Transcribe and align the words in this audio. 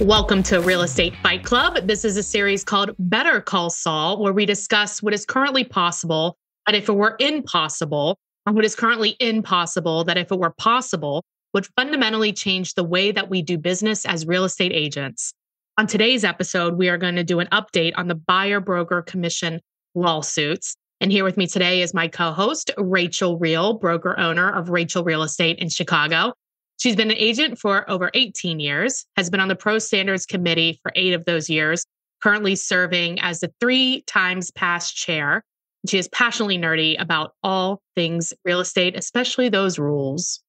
Welcome 0.00 0.44
to 0.44 0.60
Real 0.60 0.82
Estate 0.82 1.16
Fight 1.24 1.42
Club. 1.42 1.88
This 1.88 2.04
is 2.04 2.16
a 2.16 2.22
series 2.22 2.62
called 2.62 2.94
Better 3.00 3.40
Call 3.40 3.68
Saul, 3.68 4.22
where 4.22 4.32
we 4.32 4.46
discuss 4.46 5.02
what 5.02 5.12
is 5.12 5.26
currently 5.26 5.64
possible, 5.64 6.38
and 6.68 6.76
if 6.76 6.88
it 6.88 6.92
were 6.92 7.16
impossible, 7.18 8.16
and 8.46 8.54
what 8.54 8.64
is 8.64 8.76
currently 8.76 9.16
impossible, 9.18 10.04
that 10.04 10.16
if 10.16 10.30
it 10.30 10.38
were 10.38 10.54
possible, 10.56 11.24
would 11.52 11.66
fundamentally 11.74 12.32
change 12.32 12.74
the 12.74 12.84
way 12.84 13.10
that 13.10 13.28
we 13.28 13.42
do 13.42 13.58
business 13.58 14.06
as 14.06 14.24
real 14.24 14.44
estate 14.44 14.70
agents. 14.72 15.34
On 15.78 15.88
today's 15.88 16.22
episode, 16.22 16.74
we 16.74 16.88
are 16.88 16.96
going 16.96 17.16
to 17.16 17.24
do 17.24 17.40
an 17.40 17.48
update 17.48 17.92
on 17.96 18.06
the 18.06 18.14
Buyer 18.14 18.60
Broker 18.60 19.02
Commission 19.02 19.60
lawsuits. 19.96 20.76
And 21.00 21.10
here 21.10 21.24
with 21.24 21.36
me 21.36 21.48
today 21.48 21.82
is 21.82 21.92
my 21.92 22.06
co 22.06 22.30
host, 22.30 22.70
Rachael 22.78 23.36
Real, 23.36 23.74
broker 23.74 24.16
owner 24.16 24.48
of 24.48 24.70
Rachael 24.70 25.02
Real 25.02 25.24
Estate 25.24 25.58
in 25.58 25.68
Chicago. 25.68 26.34
She's 26.78 26.94
been 26.94 27.10
an 27.10 27.16
agent 27.16 27.58
for 27.58 27.88
over 27.90 28.10
18 28.14 28.60
years, 28.60 29.04
has 29.16 29.28
been 29.28 29.40
on 29.40 29.48
the 29.48 29.56
Pro 29.56 29.80
Standards 29.80 30.24
Committee 30.24 30.78
for 30.80 30.92
eight 30.94 31.12
of 31.12 31.24
those 31.24 31.50
years, 31.50 31.84
currently 32.22 32.54
serving 32.54 33.20
as 33.20 33.40
the 33.40 33.52
three 33.60 34.04
times 34.06 34.52
past 34.52 34.94
chair. 34.94 35.44
She 35.88 35.98
is 35.98 36.08
passionately 36.08 36.56
nerdy 36.56 37.00
about 37.00 37.32
all 37.42 37.82
things 37.96 38.32
real 38.44 38.60
estate, 38.60 38.96
especially 38.96 39.48
those 39.48 39.76
rules. 39.76 40.40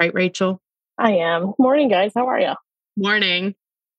Right, 0.00 0.14
Rachael? 0.14 0.60
I 0.98 1.14
am. 1.14 1.52
Morning, 1.58 1.88
guys. 1.88 2.12
How 2.14 2.28
are 2.28 2.38
you? 2.38 2.54
Morning. 2.96 3.54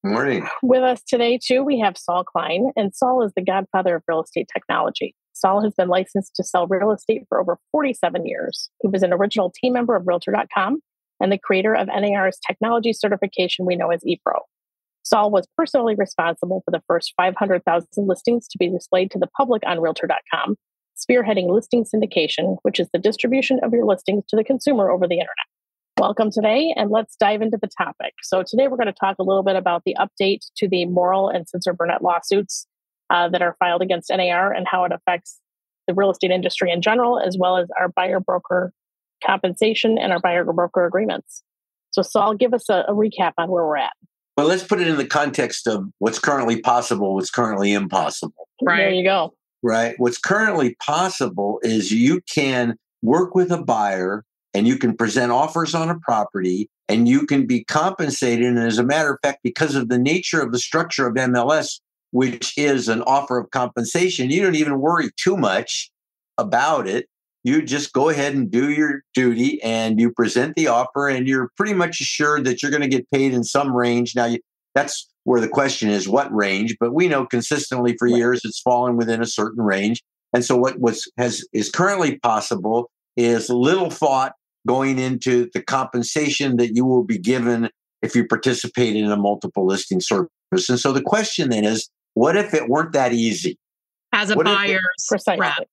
Morning. 0.05 0.47
With 0.61 0.83
us 0.83 1.01
today, 1.03 1.37
too, 1.37 1.63
we 1.63 1.79
have 1.79 1.97
Saul 1.97 2.23
Klein, 2.23 2.71
and 2.77 2.95
Saul 2.95 3.23
is 3.23 3.33
the 3.35 3.43
godfather 3.43 3.97
of 3.97 4.03
real 4.07 4.23
estate 4.23 4.49
technology. 4.53 5.15
Saul 5.33 5.61
has 5.63 5.73
been 5.73 5.89
licensed 5.89 6.35
to 6.35 6.45
sell 6.45 6.65
real 6.67 6.91
estate 6.91 7.23
for 7.27 7.41
over 7.41 7.57
47 7.73 8.25
years. 8.25 8.69
He 8.81 8.87
was 8.87 9.03
an 9.03 9.11
original 9.11 9.51
team 9.51 9.73
member 9.73 9.97
of 9.97 10.07
Realtor.com 10.07 10.79
and 11.23 11.31
the 11.31 11.39
creator 11.39 11.73
of 11.73 11.87
NAR's 11.87 12.37
technology 12.45 12.91
certification 12.91 13.65
we 13.65 13.77
know 13.77 13.89
as 13.89 14.03
ePro. 14.03 14.41
Saul 15.03 15.31
was 15.31 15.47
personally 15.57 15.95
responsible 15.95 16.61
for 16.65 16.71
the 16.71 16.83
first 16.85 17.13
500,000 17.15 17.87
listings 17.97 18.47
to 18.49 18.57
be 18.57 18.69
displayed 18.69 19.09
to 19.11 19.19
the 19.19 19.29
public 19.37 19.63
on 19.65 19.79
Realtor.com, 19.79 20.55
spearheading 20.97 21.49
listing 21.49 21.85
syndication, 21.85 22.57
which 22.63 22.77
is 22.77 22.89
the 22.91 22.99
distribution 22.99 23.59
of 23.63 23.71
your 23.71 23.85
listings 23.85 24.25
to 24.27 24.35
the 24.35 24.43
consumer 24.43 24.91
over 24.91 25.07
the 25.07 25.15
internet. 25.15 25.47
Welcome 25.97 26.29
today, 26.29 26.73
and 26.75 26.91
let's 26.91 27.15
dive 27.15 27.41
into 27.41 27.57
the 27.61 27.69
topic. 27.77 28.13
So, 28.21 28.43
today 28.45 28.67
we're 28.67 28.77
going 28.77 28.87
to 28.87 28.93
talk 28.93 29.15
a 29.17 29.23
little 29.23 29.43
bit 29.43 29.55
about 29.55 29.83
the 29.85 29.95
update 29.97 30.39
to 30.57 30.67
the 30.67 30.85
Moehrl 30.87 31.33
and 31.33 31.45
Sitzer 31.45 31.75
Burnett 31.75 32.01
lawsuits 32.01 32.67
uh, 33.09 33.29
that 33.29 33.41
are 33.41 33.55
filed 33.59 33.81
against 33.81 34.09
NAR 34.09 34.51
and 34.51 34.67
how 34.69 34.83
it 34.83 34.91
affects 34.91 35.39
the 35.87 35.93
real 35.93 36.11
estate 36.11 36.31
industry 36.31 36.69
in 36.71 36.81
general, 36.81 37.17
as 37.19 37.37
well 37.39 37.57
as 37.57 37.69
our 37.79 37.87
buyer 37.87 38.19
broker 38.19 38.73
compensation 39.25 39.97
and 39.97 40.11
our 40.11 40.19
buyer 40.19 40.43
broker 40.43 40.85
agreements. 40.85 41.43
So, 41.91 42.01
Saul, 42.01 42.35
give 42.35 42.53
us 42.53 42.69
a, 42.69 42.85
a 42.87 42.93
recap 42.93 43.33
on 43.37 43.49
where 43.49 43.65
we're 43.65 43.77
at. 43.77 43.93
Well, 44.35 44.47
let's 44.47 44.63
put 44.63 44.81
it 44.81 44.87
in 44.87 44.97
the 44.97 45.05
context 45.05 45.67
of 45.67 45.85
what's 45.99 46.17
currently 46.17 46.59
possible, 46.59 47.13
what's 47.13 47.29
currently 47.29 47.73
impossible. 47.73 48.47
Right. 48.61 48.77
There 48.77 48.91
you 48.91 49.03
go. 49.03 49.35
Right. 49.61 49.95
What's 49.97 50.17
currently 50.17 50.75
possible 50.75 51.59
is 51.61 51.91
you 51.91 52.21
can 52.33 52.75
work 53.03 53.35
with 53.35 53.51
a 53.51 53.61
buyer 53.61 54.25
and 54.53 54.67
you 54.67 54.77
can 54.77 54.95
present 54.95 55.31
offers 55.31 55.75
on 55.75 55.89
a 55.89 55.99
property 55.99 56.69
and 56.89 57.07
you 57.07 57.25
can 57.25 57.45
be 57.45 57.63
compensated. 57.63 58.45
And 58.45 58.59
as 58.59 58.77
a 58.77 58.83
matter 58.83 59.13
of 59.13 59.19
fact, 59.23 59.39
because 59.43 59.75
of 59.75 59.89
the 59.89 59.99
nature 59.99 60.41
of 60.41 60.51
the 60.51 60.59
structure 60.59 61.07
of 61.07 61.15
MLS, 61.15 61.79
which 62.11 62.53
is 62.57 62.89
an 62.89 63.01
offer 63.03 63.37
of 63.37 63.51
compensation, 63.51 64.29
you 64.29 64.41
don't 64.41 64.55
even 64.55 64.79
worry 64.79 65.09
too 65.15 65.37
much 65.37 65.91
about 66.37 66.87
it 66.87 67.07
you 67.43 67.61
just 67.61 67.93
go 67.93 68.09
ahead 68.09 68.33
and 68.33 68.49
do 68.49 68.71
your 68.71 69.01
duty 69.13 69.61
and 69.61 69.99
you 69.99 70.11
present 70.11 70.55
the 70.55 70.67
offer 70.67 71.07
and 71.07 71.27
you're 71.27 71.51
pretty 71.57 71.73
much 71.73 71.99
assured 71.99 72.45
that 72.45 72.61
you're 72.61 72.71
going 72.71 72.81
to 72.81 72.87
get 72.87 73.09
paid 73.11 73.33
in 73.33 73.43
some 73.43 73.75
range. 73.75 74.15
Now 74.15 74.25
you, 74.25 74.39
that's 74.73 75.09
where 75.25 75.41
the 75.41 75.49
question 75.49 75.89
is 75.89 76.07
what 76.07 76.33
range? 76.33 76.77
But 76.79 76.93
we 76.93 77.07
know 77.07 77.25
consistently 77.25 77.95
for 77.97 78.07
years 78.07 78.41
it's 78.43 78.59
fallen 78.61 78.95
within 78.95 79.21
a 79.21 79.27
certain 79.27 79.63
range. 79.63 80.01
And 80.33 80.43
so 80.43 80.57
what 80.57 80.79
was 80.79 81.09
has 81.17 81.45
is 81.53 81.69
currently 81.69 82.17
possible 82.19 82.89
is 83.17 83.49
little 83.49 83.89
thought 83.89 84.33
going 84.65 84.97
into 84.97 85.49
the 85.53 85.61
compensation 85.61 86.57
that 86.57 86.75
you 86.75 86.85
will 86.85 87.03
be 87.03 87.17
given 87.17 87.69
if 88.01 88.15
you 88.15 88.25
participate 88.25 88.95
in 88.95 89.11
a 89.11 89.17
multiple 89.17 89.65
listing 89.65 89.99
service. 89.99 90.29
And 90.69 90.79
so 90.79 90.91
the 90.91 91.01
question 91.01 91.49
then 91.49 91.65
is 91.65 91.89
what 92.13 92.37
if 92.37 92.53
it 92.53 92.69
weren't 92.69 92.93
that 92.93 93.13
easy? 93.13 93.57
As 94.13 94.29
a 94.29 94.35
buyer's 94.35 94.79
rep 95.37 95.67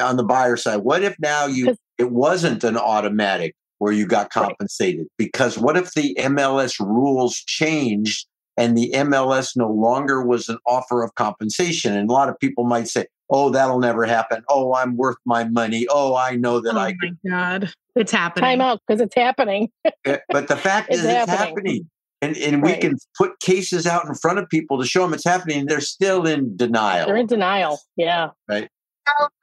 on 0.00 0.16
the 0.16 0.24
buyer 0.24 0.56
side. 0.56 0.78
What 0.78 1.02
if 1.02 1.16
now 1.20 1.46
you 1.46 1.76
it 1.98 2.10
wasn't 2.10 2.64
an 2.64 2.76
automatic 2.76 3.54
where 3.78 3.92
you 3.92 4.06
got 4.06 4.30
compensated? 4.30 5.00
Right. 5.00 5.08
Because 5.18 5.58
what 5.58 5.76
if 5.76 5.92
the 5.94 6.14
MLS 6.20 6.78
rules 6.80 7.36
changed 7.36 8.26
and 8.56 8.76
the 8.76 8.90
MLS 8.94 9.56
no 9.56 9.68
longer 9.70 10.24
was 10.24 10.48
an 10.48 10.58
offer 10.66 11.02
of 11.02 11.14
compensation? 11.14 11.96
And 11.96 12.08
a 12.08 12.12
lot 12.12 12.28
of 12.28 12.38
people 12.38 12.64
might 12.64 12.88
say, 12.88 13.06
"Oh, 13.30 13.50
that'll 13.50 13.80
never 13.80 14.04
happen. 14.04 14.42
Oh, 14.48 14.74
I'm 14.74 14.96
worth 14.96 15.16
my 15.24 15.44
money. 15.44 15.86
Oh, 15.90 16.16
I 16.16 16.36
know 16.36 16.60
that 16.60 16.74
oh 16.74 16.78
I 16.78 16.94
can." 17.00 17.18
God, 17.28 17.72
it's 17.94 18.12
happening. 18.12 18.44
Time 18.44 18.60
out 18.60 18.80
because 18.86 19.00
it's 19.00 19.14
happening. 19.14 19.70
Eh, 20.04 20.18
but 20.28 20.48
the 20.48 20.56
fact 20.56 20.88
it's 20.90 21.00
is, 21.00 21.04
happening. 21.06 21.22
it's 21.34 21.38
happening. 21.44 21.90
And, 22.22 22.36
and 22.38 22.62
Right. 22.62 22.76
we 22.76 22.80
can 22.80 22.96
put 23.18 23.38
cases 23.40 23.86
out 23.86 24.06
in 24.06 24.14
front 24.14 24.38
of 24.38 24.48
people 24.48 24.80
to 24.80 24.86
show 24.86 25.02
them 25.02 25.12
it's 25.12 25.24
happening. 25.24 25.66
They're 25.66 25.80
still 25.82 26.26
in 26.26 26.56
denial. 26.56 27.06
They're 27.06 27.16
in 27.16 27.26
denial. 27.26 27.80
Yeah. 27.96 28.30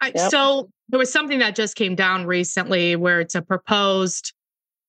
I- 0.02 0.12
Yep. 0.16 0.32
So 0.32 0.70
there 0.90 1.00
was 1.00 1.12
something 1.12 1.40
that 1.40 1.56
just 1.56 1.76
came 1.76 1.96
down 1.96 2.26
recently 2.26 2.96
where 2.96 3.20
it's 3.22 3.36
a 3.36 3.42
proposed 3.42 4.34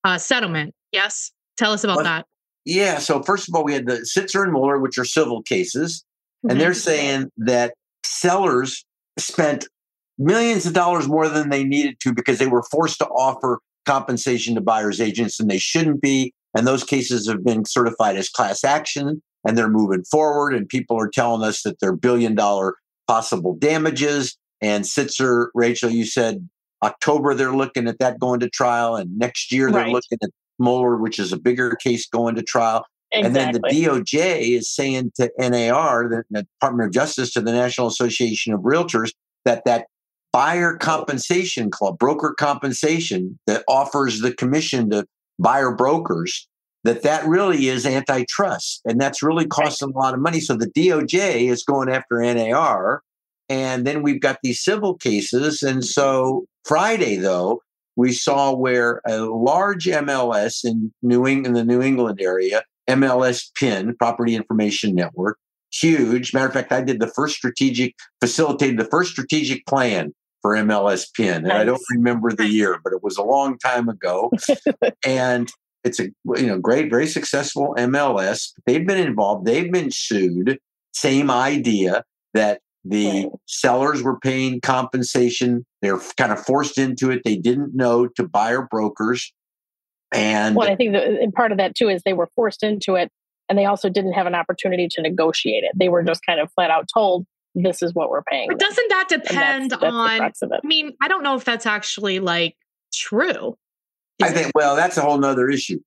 uh, 0.03 0.17
settlement. 0.17 0.73
Yes, 0.91 1.31
tell 1.57 1.71
us 1.71 1.83
about 1.83 2.03
that. 2.03 2.25
Yeah. 2.65 2.99
So 2.99 3.21
first 3.23 3.47
of 3.47 3.55
all, 3.55 3.63
we 3.63 3.73
had 3.73 3.87
the 3.87 4.05
Sitzer 4.17 4.43
and 4.43 4.51
Mueller, 4.51 4.79
which 4.79 4.97
are 4.97 5.05
civil 5.05 5.41
cases, 5.43 6.03
and 6.43 6.53
Mhm. 6.53 6.59
they're 6.59 6.73
saying 6.73 7.31
that 7.37 7.73
sellers 8.03 8.85
spent 9.17 9.67
millions 10.17 10.65
of 10.65 10.73
dollars 10.73 11.07
more 11.07 11.27
than 11.29 11.49
they 11.49 11.63
needed 11.63 11.99
to 12.01 12.13
because 12.13 12.37
they 12.39 12.47
were 12.47 12.63
forced 12.63 12.99
to 12.99 13.07
offer 13.07 13.59
compensation 13.85 14.55
to 14.55 14.61
buyers 14.61 15.01
agents 15.01 15.39
and 15.39 15.49
they 15.49 15.57
shouldn't 15.57 16.01
be. 16.01 16.33
And 16.55 16.67
those 16.67 16.83
cases 16.83 17.27
have 17.27 17.43
been 17.43 17.65
certified 17.65 18.15
as 18.15 18.29
class 18.29 18.63
action 18.63 19.21
and 19.45 19.57
they're 19.57 19.69
moving 19.69 20.03
forward. 20.05 20.53
And 20.53 20.69
people 20.69 20.97
are 20.99 21.09
telling 21.09 21.43
us 21.47 21.63
that 21.63 21.79
they're 21.79 21.95
billion 21.95 22.35
dollar 22.35 22.75
possible 23.07 23.55
damages. 23.55 24.37
And 24.63 24.85
Sitzer, 24.85 25.47
Rachael, 25.53 25.89
you 25.89 26.05
said 26.05 26.47
October 26.81 27.35
they're 27.35 27.55
looking 27.55 27.87
at 27.87 27.99
that 27.99 28.17
going 28.17 28.39
to 28.39 28.49
trial, 28.49 28.95
and 28.95 29.17
next 29.17 29.51
year 29.51 29.69
they're 29.69 29.83
Right. 29.83 29.91
looking 29.91 30.17
at 30.23 30.29
Mueller, 30.57 30.97
which 30.97 31.19
is 31.19 31.33
a 31.33 31.37
bigger 31.37 31.75
case 31.75 32.07
going 32.07 32.35
to 32.35 32.41
trial. 32.43 32.85
Exactly. 33.11 33.25
And 33.27 33.35
then 33.35 33.61
the 33.61 33.69
DOJ 33.69 34.57
is 34.57 34.73
saying 34.73 35.11
to 35.17 35.29
NAR, 35.37 36.09
the, 36.09 36.23
the 36.31 36.43
Department 36.43 36.87
of 36.87 36.93
Justice, 36.93 37.31
to 37.33 37.41
the 37.41 37.51
National 37.51 37.87
Association 37.87 38.53
of 38.53 38.61
Realtors, 38.61 39.11
that 39.45 39.65
that 39.65 39.87
buyer 40.31 40.77
compensation 40.77 41.69
club, 41.69 41.99
broker 41.99 42.33
compensation 42.37 43.37
that 43.45 43.63
offers 43.67 44.21
the 44.21 44.33
commission 44.33 44.89
to 44.89 45.05
buyer 45.37 45.75
brokers, 45.75 46.47
that 46.85 47.03
that 47.03 47.25
really 47.27 47.67
is 47.67 47.85
antitrust, 47.85 48.81
and 48.85 48.99
that's 48.99 49.21
really 49.21 49.45
costing 49.45 49.89
a 49.89 49.97
lot 49.97 50.13
of 50.13 50.19
money. 50.21 50.39
So 50.39 50.55
the 50.55 50.71
DOJ 50.71 51.49
is 51.49 51.63
going 51.63 51.89
after 51.89 52.19
NAR, 52.19 53.01
and 53.49 53.85
then 53.85 54.01
we've 54.01 54.21
got 54.21 54.39
these 54.43 54.63
civil 54.63 54.95
cases. 54.95 55.61
And 55.63 55.83
so 55.83 56.45
Friday, 56.65 57.17
though, 57.17 57.61
we 57.95 58.11
saw 58.11 58.53
where 58.53 59.01
a 59.07 59.19
large 59.19 59.85
MLS 59.85 60.63
in 60.63 60.91
New 61.01 61.27
England, 61.27 61.57
in 61.57 61.67
the 61.67 61.75
New 61.75 61.81
England 61.81 62.19
area, 62.21 62.63
MLS 62.89 63.51
PIN, 63.55 63.95
Property 63.97 64.35
Information 64.35 64.95
Network, 64.95 65.37
huge. 65.71 66.33
Matter 66.33 66.47
of 66.47 66.53
fact, 66.53 66.71
I 66.71 66.81
did 66.81 66.99
the 66.99 67.07
first 67.07 67.35
strategic, 67.35 67.95
facilitated 68.19 68.77
the 68.77 68.85
first 68.85 69.11
strategic 69.11 69.65
plan 69.65 70.13
for 70.41 70.53
MLS 70.55 71.05
PIN. 71.13 71.43
And 71.43 71.53
I 71.53 71.63
don't 71.63 71.81
remember 71.91 72.31
the 72.31 72.47
year, 72.49 72.79
but 72.83 72.93
it 72.93 73.03
was 73.03 73.17
a 73.17 73.23
long 73.23 73.57
time 73.57 73.89
ago. 73.89 74.31
and 75.05 75.51
it's 75.83 75.99
a 75.99 76.05
you 76.37 76.47
know 76.47 76.57
great, 76.59 76.89
very 76.89 77.07
successful 77.07 77.75
MLS. 77.77 78.51
They've 78.65 78.85
been 78.85 78.99
involved, 78.99 79.45
they've 79.45 79.71
been 79.71 79.91
sued. 79.91 80.59
Same 80.93 81.31
idea 81.31 82.03
that 82.33 82.61
the 82.85 83.05
Right. 83.07 83.29
sellers 83.45 84.03
were 84.03 84.19
paying 84.19 84.59
compensation. 84.61 85.65
They're 85.81 85.99
kind 86.17 86.31
of 86.31 86.43
forced 86.45 86.77
into 86.77 87.11
it. 87.11 87.21
They 87.23 87.35
didn't 87.37 87.75
know 87.75 88.07
to 88.07 88.27
buyer 88.27 88.61
brokers. 88.69 89.33
And 90.11 90.55
Well, 90.55 90.69
I 90.69 90.75
think 90.75 90.93
that 90.93 91.05
and 91.05 91.33
part 91.33 91.51
of 91.51 91.57
that 91.57 91.75
too 91.75 91.89
is 91.89 92.03
they 92.03 92.13
were 92.13 92.29
forced 92.35 92.61
into 92.63 92.95
it 92.95 93.09
and 93.49 93.57
they 93.57 93.65
also 93.65 93.89
didn't 93.89 94.13
have 94.13 94.27
an 94.27 94.35
opportunity 94.35 94.87
to 94.91 95.01
negotiate 95.01 95.63
it. 95.63 95.71
They 95.75 95.89
were 95.89 96.03
just 96.03 96.21
kind 96.25 96.39
of 96.39 96.51
flat 96.53 96.69
out 96.71 96.85
told, 96.93 97.25
"This 97.55 97.81
is 97.81 97.93
what 97.93 98.09
we're 98.09 98.23
paying." 98.23 98.47
But 98.49 98.59
them." 98.59 98.69
doesn't 98.69 98.89
that 98.89 99.05
depend 99.09 99.71
that's, 99.71 99.81
that's 99.81 99.93
on? 99.93 100.17
crux 100.19 100.41
of 100.41 100.51
it. 100.51 100.59
I 100.63 100.67
mean, 100.67 100.93
I 101.01 101.07
don't 101.07 101.23
know 101.23 101.35
if 101.35 101.45
that's 101.45 101.65
actually 101.65 102.19
like 102.19 102.55
true. 102.93 103.57
I 104.21 104.27
Is 104.27 104.31
it? 104.31 104.35
think, 104.35 104.51
well, 104.55 104.75
that's 104.75 104.97
a 104.97 105.01
whole 105.01 105.17
nother 105.17 105.49
issue. 105.49 105.79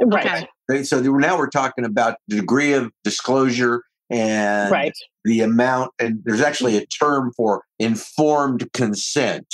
Right, 0.00 0.46
Okay. 0.70 0.82
So 0.84 1.00
now 1.00 1.36
we're 1.38 1.48
talking 1.48 1.84
about 1.84 2.16
the 2.28 2.36
degree 2.36 2.72
of 2.72 2.90
disclosure 3.02 3.82
and 4.10 4.70
right, 4.70 4.96
the 5.24 5.40
amount, 5.40 5.92
and 5.98 6.20
there's 6.24 6.40
actually 6.40 6.76
a 6.76 6.86
term 6.86 7.32
for 7.36 7.64
informed 7.78 8.72
consent. 8.72 9.46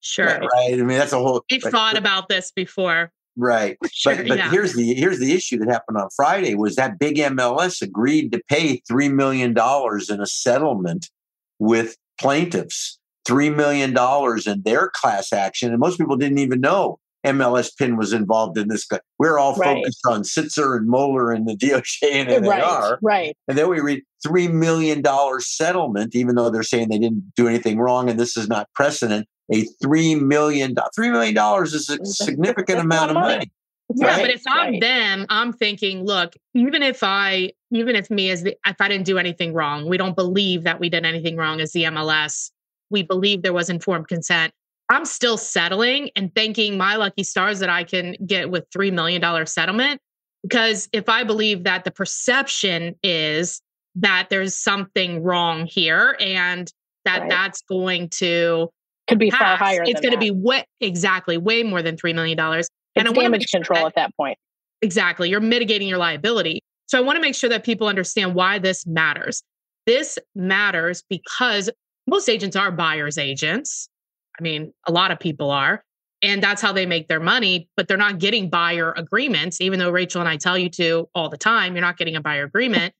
Sure. 0.00 0.26
Right. 0.26 0.40
Right? 0.40 0.74
I 0.74 0.76
mean, 0.76 0.98
that's 0.98 1.12
a 1.12 1.18
whole. 1.18 1.44
We've 1.50 1.62
but- 1.62 1.72
thought 1.72 1.96
about 1.96 2.28
this 2.28 2.52
before. 2.52 3.10
Right. 3.36 3.76
Sure. 3.92 4.16
But 4.16 4.28
but 4.28 4.38
yeah. 4.38 4.50
here's 4.50 4.74
the 4.74 4.94
here's 4.94 5.18
the 5.18 5.32
issue 5.32 5.58
that 5.58 5.68
happened 5.68 5.98
on 5.98 6.08
Friday 6.14 6.54
was 6.54 6.76
that 6.76 6.98
big 6.98 7.16
MLS 7.16 7.82
agreed 7.82 8.32
to 8.32 8.42
pay 8.48 8.82
three 8.88 9.08
million 9.08 9.54
dollars 9.54 10.10
in 10.10 10.20
a 10.20 10.26
settlement 10.26 11.10
with 11.58 11.96
plaintiffs. 12.20 12.98
Three 13.26 13.50
million 13.50 13.92
dollars 13.92 14.46
in 14.46 14.62
their 14.62 14.90
class 14.94 15.32
action, 15.32 15.70
and 15.70 15.80
most 15.80 15.98
people 15.98 16.16
didn't 16.16 16.38
even 16.38 16.60
know 16.60 16.98
MLS 17.26 17.70
Pin 17.76 17.96
was 17.96 18.12
involved 18.12 18.56
in 18.58 18.68
this. 18.68 18.86
We're 19.18 19.38
all 19.38 19.54
Right. 19.56 19.78
focused 19.78 20.06
on 20.06 20.22
Sitzer 20.22 20.76
and 20.76 20.88
Moeller 20.88 21.32
and 21.32 21.46
the 21.48 21.54
DOJ 21.56 22.02
and 22.12 22.46
right, 22.46 22.60
NAR, 22.60 22.98
right. 23.02 23.36
and 23.48 23.56
then 23.58 23.68
we 23.68 23.80
read 23.80 24.02
three 24.22 24.48
million 24.48 25.02
dollar 25.02 25.40
settlement, 25.40 26.14
even 26.14 26.34
though 26.36 26.50
they're 26.50 26.62
saying 26.62 26.88
they 26.88 26.98
didn't 26.98 27.32
do 27.36 27.48
anything 27.48 27.78
wrong, 27.78 28.08
and 28.08 28.18
this 28.18 28.36
is 28.36 28.48
not 28.48 28.68
precedent. 28.74 29.26
A 29.52 29.64
three 29.82 30.14
million 30.14 30.74
three 30.94 31.10
million 31.10 31.34
dollars 31.34 31.72
is 31.74 31.88
a 31.90 32.04
significant 32.04 32.68
that's 32.78 32.84
amount 32.84 33.10
of 33.10 33.16
of 33.16 33.22
money. 33.22 33.34
money. 33.36 33.50
Yeah, 33.94 34.06
Right, 34.08 34.20
but 34.22 34.30
if 34.30 34.42
I'm 34.48 34.72
right. 34.72 34.80
them, 34.80 35.26
I'm 35.28 35.52
thinking, 35.52 36.04
look, 36.04 36.34
even 36.54 36.82
if 36.82 37.04
I, 37.04 37.52
even 37.70 37.94
if 37.94 38.10
me 38.10 38.30
as 38.30 38.42
the, 38.42 38.56
if 38.66 38.80
I 38.80 38.88
didn't 38.88 39.06
do 39.06 39.16
anything 39.16 39.54
wrong, 39.54 39.88
we 39.88 39.96
don't 39.96 40.16
believe 40.16 40.64
that 40.64 40.80
we 40.80 40.88
did 40.88 41.04
anything 41.06 41.36
wrong 41.36 41.60
as 41.60 41.70
the 41.72 41.84
MLS. 41.84 42.50
We 42.90 43.04
believe 43.04 43.42
there 43.42 43.52
was 43.52 43.70
informed 43.70 44.08
consent. 44.08 44.52
I'm 44.88 45.04
still 45.04 45.36
settling 45.36 46.10
and 46.16 46.32
thanking 46.34 46.76
my 46.78 46.96
lucky 46.96 47.24
stars 47.24 47.58
that 47.60 47.68
I 47.68 47.84
can 47.84 48.16
get 48.26 48.50
with 48.50 48.68
$3 48.70 48.92
million 48.92 49.46
settlement. 49.46 50.00
Because 50.42 50.88
if 50.92 51.08
I 51.08 51.24
believe 51.24 51.64
that 51.64 51.84
the 51.84 51.90
perception 51.90 52.94
is 53.02 53.60
that 53.96 54.28
there's 54.30 54.54
something 54.54 55.22
wrong 55.22 55.66
here 55.66 56.16
and 56.20 56.70
that 57.04 57.22
Right. 57.22 57.30
that's 57.30 57.62
going 57.62 58.10
to 58.10 58.68
Could 59.08 59.18
be 59.18 59.30
far 59.30 59.56
higher. 59.56 59.82
it's 59.84 60.00
going 60.00 60.12
to 60.12 60.18
be 60.18 60.30
way, 60.30 60.64
exactly 60.80 61.36
way 61.36 61.62
more 61.64 61.82
than 61.82 61.96
$3 61.96 62.14
million. 62.14 62.38
It's 62.38 62.68
I 62.96 63.02
wanna 63.02 63.22
damage 63.22 63.50
control 63.50 63.80
that- 63.80 63.86
at 63.86 63.94
that 63.96 64.16
point. 64.16 64.38
Exactly. 64.82 65.30
You're 65.30 65.40
mitigating 65.40 65.88
your 65.88 65.98
liability. 65.98 66.60
So 66.86 66.98
I 66.98 67.00
want 67.00 67.16
to 67.16 67.20
make 67.22 67.34
sure 67.34 67.50
that 67.50 67.64
people 67.64 67.88
understand 67.88 68.34
why 68.34 68.58
this 68.60 68.86
matters. 68.86 69.42
This 69.86 70.18
matters 70.36 71.02
because 71.08 71.70
most 72.06 72.28
agents 72.28 72.54
are 72.56 72.70
buyer's 72.70 73.18
agents. 73.18 73.88
I 74.38 74.42
mean, 74.42 74.72
a 74.86 74.92
lot 74.92 75.10
of 75.10 75.18
people 75.18 75.50
are. 75.50 75.82
And 76.22 76.42
that's 76.42 76.62
how 76.62 76.72
they 76.72 76.86
make 76.86 77.08
their 77.08 77.20
money, 77.20 77.68
but 77.76 77.88
they're 77.88 77.96
not 77.98 78.18
getting 78.18 78.48
buyer 78.48 78.92
agreements, 78.96 79.60
even 79.60 79.78
though 79.78 79.90
Rachael 79.90 80.20
and 80.22 80.28
I 80.28 80.36
tell 80.38 80.56
you 80.56 80.70
to 80.70 81.08
all 81.14 81.28
the 81.28 81.36
time, 81.36 81.74
you're 81.74 81.82
not 81.82 81.98
getting 81.98 82.16
a 82.16 82.20
buyer 82.22 82.44
agreement. 82.44 82.94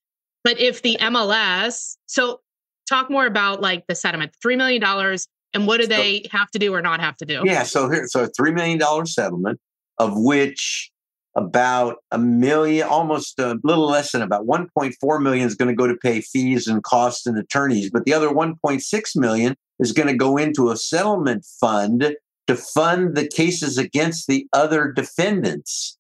But 0.45 0.61
if 0.61 0.83
the 0.83 0.99
MLS, 1.01 1.97
so 2.07 2.41
talk 2.89 3.11
more 3.11 3.27
about 3.27 3.63
like 3.63 3.85
the 3.89 3.95
settlement, 3.95 4.33
$3 4.45 4.57
million, 4.59 4.83
and 5.55 5.67
what 5.67 5.79
do 5.79 5.85
So- 5.85 5.89
they 5.89 6.27
have 6.31 6.51
to 6.51 6.59
do 6.59 6.75
or 6.75 6.83
not 6.83 7.01
have 7.01 7.17
to 7.17 7.25
do? 7.25 7.43
Yeah, 7.45 7.63
so 7.63 7.91
here, 7.91 8.07
so 8.07 8.25
a 8.25 8.27
three 8.29 8.53
million 8.53 8.79
dollar 8.79 9.07
settlement, 9.07 9.59
of 9.99 10.13
which 10.15 10.91
about 11.37 11.99
a 12.11 12.19
million, 12.19 12.89
almost 12.89 13.39
a 13.39 13.59
little 13.63 13.87
less 13.87 14.13
than 14.13 14.23
about 14.23 14.47
one 14.47 14.69
point 14.77 14.97
four 15.01 15.21
million 15.21 15.47
is 15.47 15.55
going 15.55 15.69
to 15.69 15.75
go 15.75 15.87
to 15.87 15.97
pay 15.97 16.23
fees 16.23 16.67
and 16.67 16.83
costs 16.83 17.27
and 17.27 17.39
attorneys, 17.39 17.91
but 17.91 18.05
the 18.07 18.15
other 18.15 18.33
one 18.33 18.57
point 18.57 18.83
six 18.83 19.15
million 19.15 19.55
is 19.79 19.93
going 19.93 20.09
to 20.09 20.17
go 20.17 20.39
into 20.39 20.71
a 20.71 20.77
settlement 20.77 21.45
fund 21.61 22.17
to 22.47 22.57
fund 22.57 23.15
the 23.15 23.29
cases 23.29 23.77
against 23.77 24.27
the 24.27 24.47
other 24.53 24.91
defendants. 24.91 25.99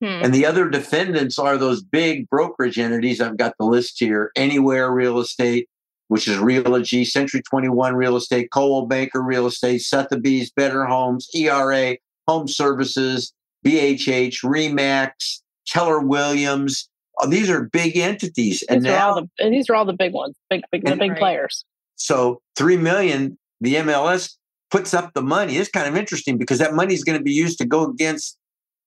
Hmm. 0.00 0.06
And 0.06 0.34
the 0.34 0.44
other 0.44 0.68
defendants 0.68 1.38
are 1.38 1.56
those 1.56 1.82
big 1.82 2.28
brokerage 2.28 2.78
entities. 2.78 3.20
I've 3.20 3.36
got 3.36 3.54
the 3.58 3.66
list 3.66 3.96
here 3.98 4.32
Anywhere 4.36 4.90
Real 4.90 5.20
Estate, 5.20 5.68
which 6.08 6.26
is 6.26 6.38
Realogy, 6.38 7.06
Century 7.06 7.42
21 7.42 7.94
Real 7.94 8.16
Estate, 8.16 8.50
Coldwell 8.50 8.86
Banker 8.86 9.22
Real 9.22 9.46
Estate, 9.46 9.80
Sotheby's, 9.82 10.50
Better 10.50 10.84
Homes, 10.86 11.28
ERA, 11.34 11.96
Home 12.26 12.48
Services, 12.48 13.32
BHH, 13.66 14.42
Remax, 14.44 15.40
Keller 15.70 16.00
Williams. 16.00 16.88
Uh, 17.20 17.26
These 17.26 17.50
are 17.50 17.64
big 17.64 17.96
entities. 17.96 18.62
And 18.68 18.82
These 18.84 18.92
are 18.92 18.96
now, 18.96 19.08
all 19.10 19.14
the 19.22 19.28
and 19.44 19.54
these 19.54 19.68
are 19.70 19.74
all 19.74 19.84
the 19.84 19.92
big 19.94 20.12
ones, 20.12 20.34
big 20.50 20.62
big 20.70 20.84
the 20.84 20.96
big 20.96 21.10
Right. 21.12 21.18
players. 21.18 21.64
so 21.96 22.40
3 22.56 22.76
million, 22.76 23.38
the 23.60 23.76
MLS 23.76 24.36
puts 24.70 24.92
up 24.92 25.14
the 25.14 25.22
money. 25.22 25.56
It's 25.56 25.70
kind 25.70 25.88
of 25.88 25.96
interesting 25.96 26.36
because 26.38 26.58
that 26.58 26.74
money 26.74 26.92
is 26.94 27.04
going 27.04 27.16
to 27.18 27.24
be 27.24 27.32
used 27.32 27.58
to 27.58 27.64
go 27.66 27.84
against 27.84 28.36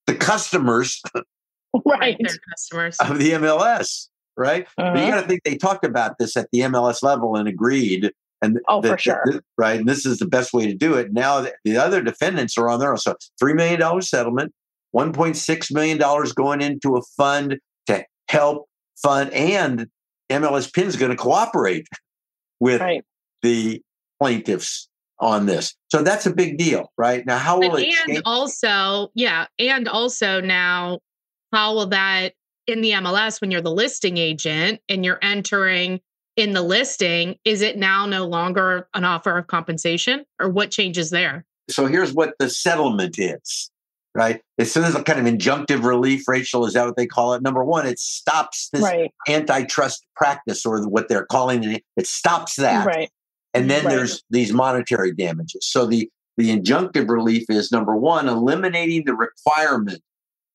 the 0.07 0.13
customers 0.15 1.01
Right. 1.85 2.17
Their 2.19 2.35
customers. 2.51 2.97
of 2.99 3.19
the 3.19 3.31
MLS, 3.33 4.07
right? 4.37 4.67
But 4.77 4.95
you 4.97 5.03
Mhm. 5.03 5.09
got 5.09 5.21
to 5.21 5.27
think 5.27 5.41
they 5.43 5.55
talked 5.55 5.85
about 5.85 6.17
this 6.19 6.35
at 6.37 6.47
the 6.51 6.61
MLS 6.61 7.03
level 7.03 7.35
and 7.35 7.47
agreed. 7.47 8.11
And 8.41 8.57
Oh, 8.67 8.81
for 8.81 8.97
sure. 8.97 9.21
that- 9.25 9.43
right. 9.57 9.79
And 9.79 9.87
this 9.89 10.05
is 10.05 10.17
the 10.19 10.27
best 10.27 10.53
way 10.53 10.65
to 10.67 10.73
do 10.73 10.93
it. 10.95 11.11
Now 11.13 11.41
the- 11.41 11.53
the 11.65 11.77
other 11.77 12.01
defendants 12.01 12.57
are 12.57 12.69
on 12.69 12.79
their 12.79 12.91
own. 12.91 12.97
So 12.97 13.15
$3 13.41 13.53
million 13.55 14.01
settlement, 14.01 14.51
$1.6 14.95 15.73
million 15.73 15.97
going 16.35 16.61
into 16.61 16.95
a 16.95 17.01
fund 17.17 17.57
to 17.87 18.03
help 18.29 18.67
fund, 19.01 19.31
and 19.33 19.87
MLS 20.29 20.71
Pin's 20.71 20.95
going 20.95 21.11
to 21.11 21.17
cooperate 21.17 21.87
with 22.59 22.81
Right. 22.81 23.03
the 23.41 23.81
plaintiffs 24.21 24.87
on 25.19 25.45
this. 25.45 25.75
So 25.91 26.01
that's 26.03 26.25
a 26.25 26.33
big 26.33 26.57
deal, 26.57 26.91
right? 26.97 27.25
Now, 27.25 27.37
how 27.37 27.59
will 27.59 27.71
But- 27.71 27.81
it 27.81 27.87
and 27.87 28.07
change? 28.13 28.21
also, 28.25 29.11
yeah, 29.15 29.47
and 29.57 29.87
also 29.87 30.39
now, 30.41 30.99
how 31.53 31.73
will 31.73 31.87
that 31.87 32.33
in 32.67 32.81
the 32.81 32.91
MLS 32.93 33.41
when 33.41 33.49
you're 33.51 33.61
the 33.61 33.71
listing 33.71 34.17
agent 34.17 34.79
and 34.87 35.03
you're 35.03 35.19
entering 35.21 35.99
in 36.35 36.53
the 36.53 36.61
listing, 36.61 37.37
is 37.43 37.61
it 37.61 37.77
now 37.77 38.05
no 38.05 38.25
longer 38.25 38.87
an 38.93 39.03
offer 39.03 39.37
of 39.37 39.47
compensation 39.47 40.23
or 40.39 40.49
what 40.49 40.71
changes 40.71 41.09
there? 41.09 41.45
so 41.69 41.85
here's 41.85 42.13
what 42.13 42.33
the 42.39 42.49
settlement 42.49 43.19
is, 43.19 43.69
right? 44.15 44.41
It's 44.57 44.73
this 44.73 44.89
is 44.89 44.95
a 44.95 45.03
kind 45.03 45.19
of 45.19 45.31
injunctive 45.33 45.83
relief, 45.83 46.27
Rachael. 46.27 46.65
Is 46.65 46.73
that 46.73 46.85
what 46.85 46.95
they 46.95 47.07
call 47.07 47.33
it? 47.33 47.41
Number 47.41 47.63
one, 47.63 47.85
it 47.85 47.99
stops 47.99 48.69
this 48.73 48.83
Right. 48.83 49.11
antitrust 49.27 50.05
practice 50.15 50.65
or 50.65 50.87
what 50.87 51.07
they're 51.09 51.25
calling 51.25 51.63
it. 51.63 51.83
It 51.95 52.07
stops 52.07 52.55
that. 52.57 52.85
Right. 52.85 53.09
And 53.53 53.69
then 53.69 53.85
Right. 53.85 53.95
there's 53.95 54.23
these 54.29 54.53
monetary 54.53 55.13
damages. 55.13 55.65
So 55.65 55.85
the 55.85 56.09
the 56.37 56.57
injunctive 56.57 57.09
relief 57.09 57.43
is 57.49 57.69
number 57.69 57.97
one, 57.97 58.29
eliminating 58.29 59.03
the 59.05 59.13
requirement 59.13 60.01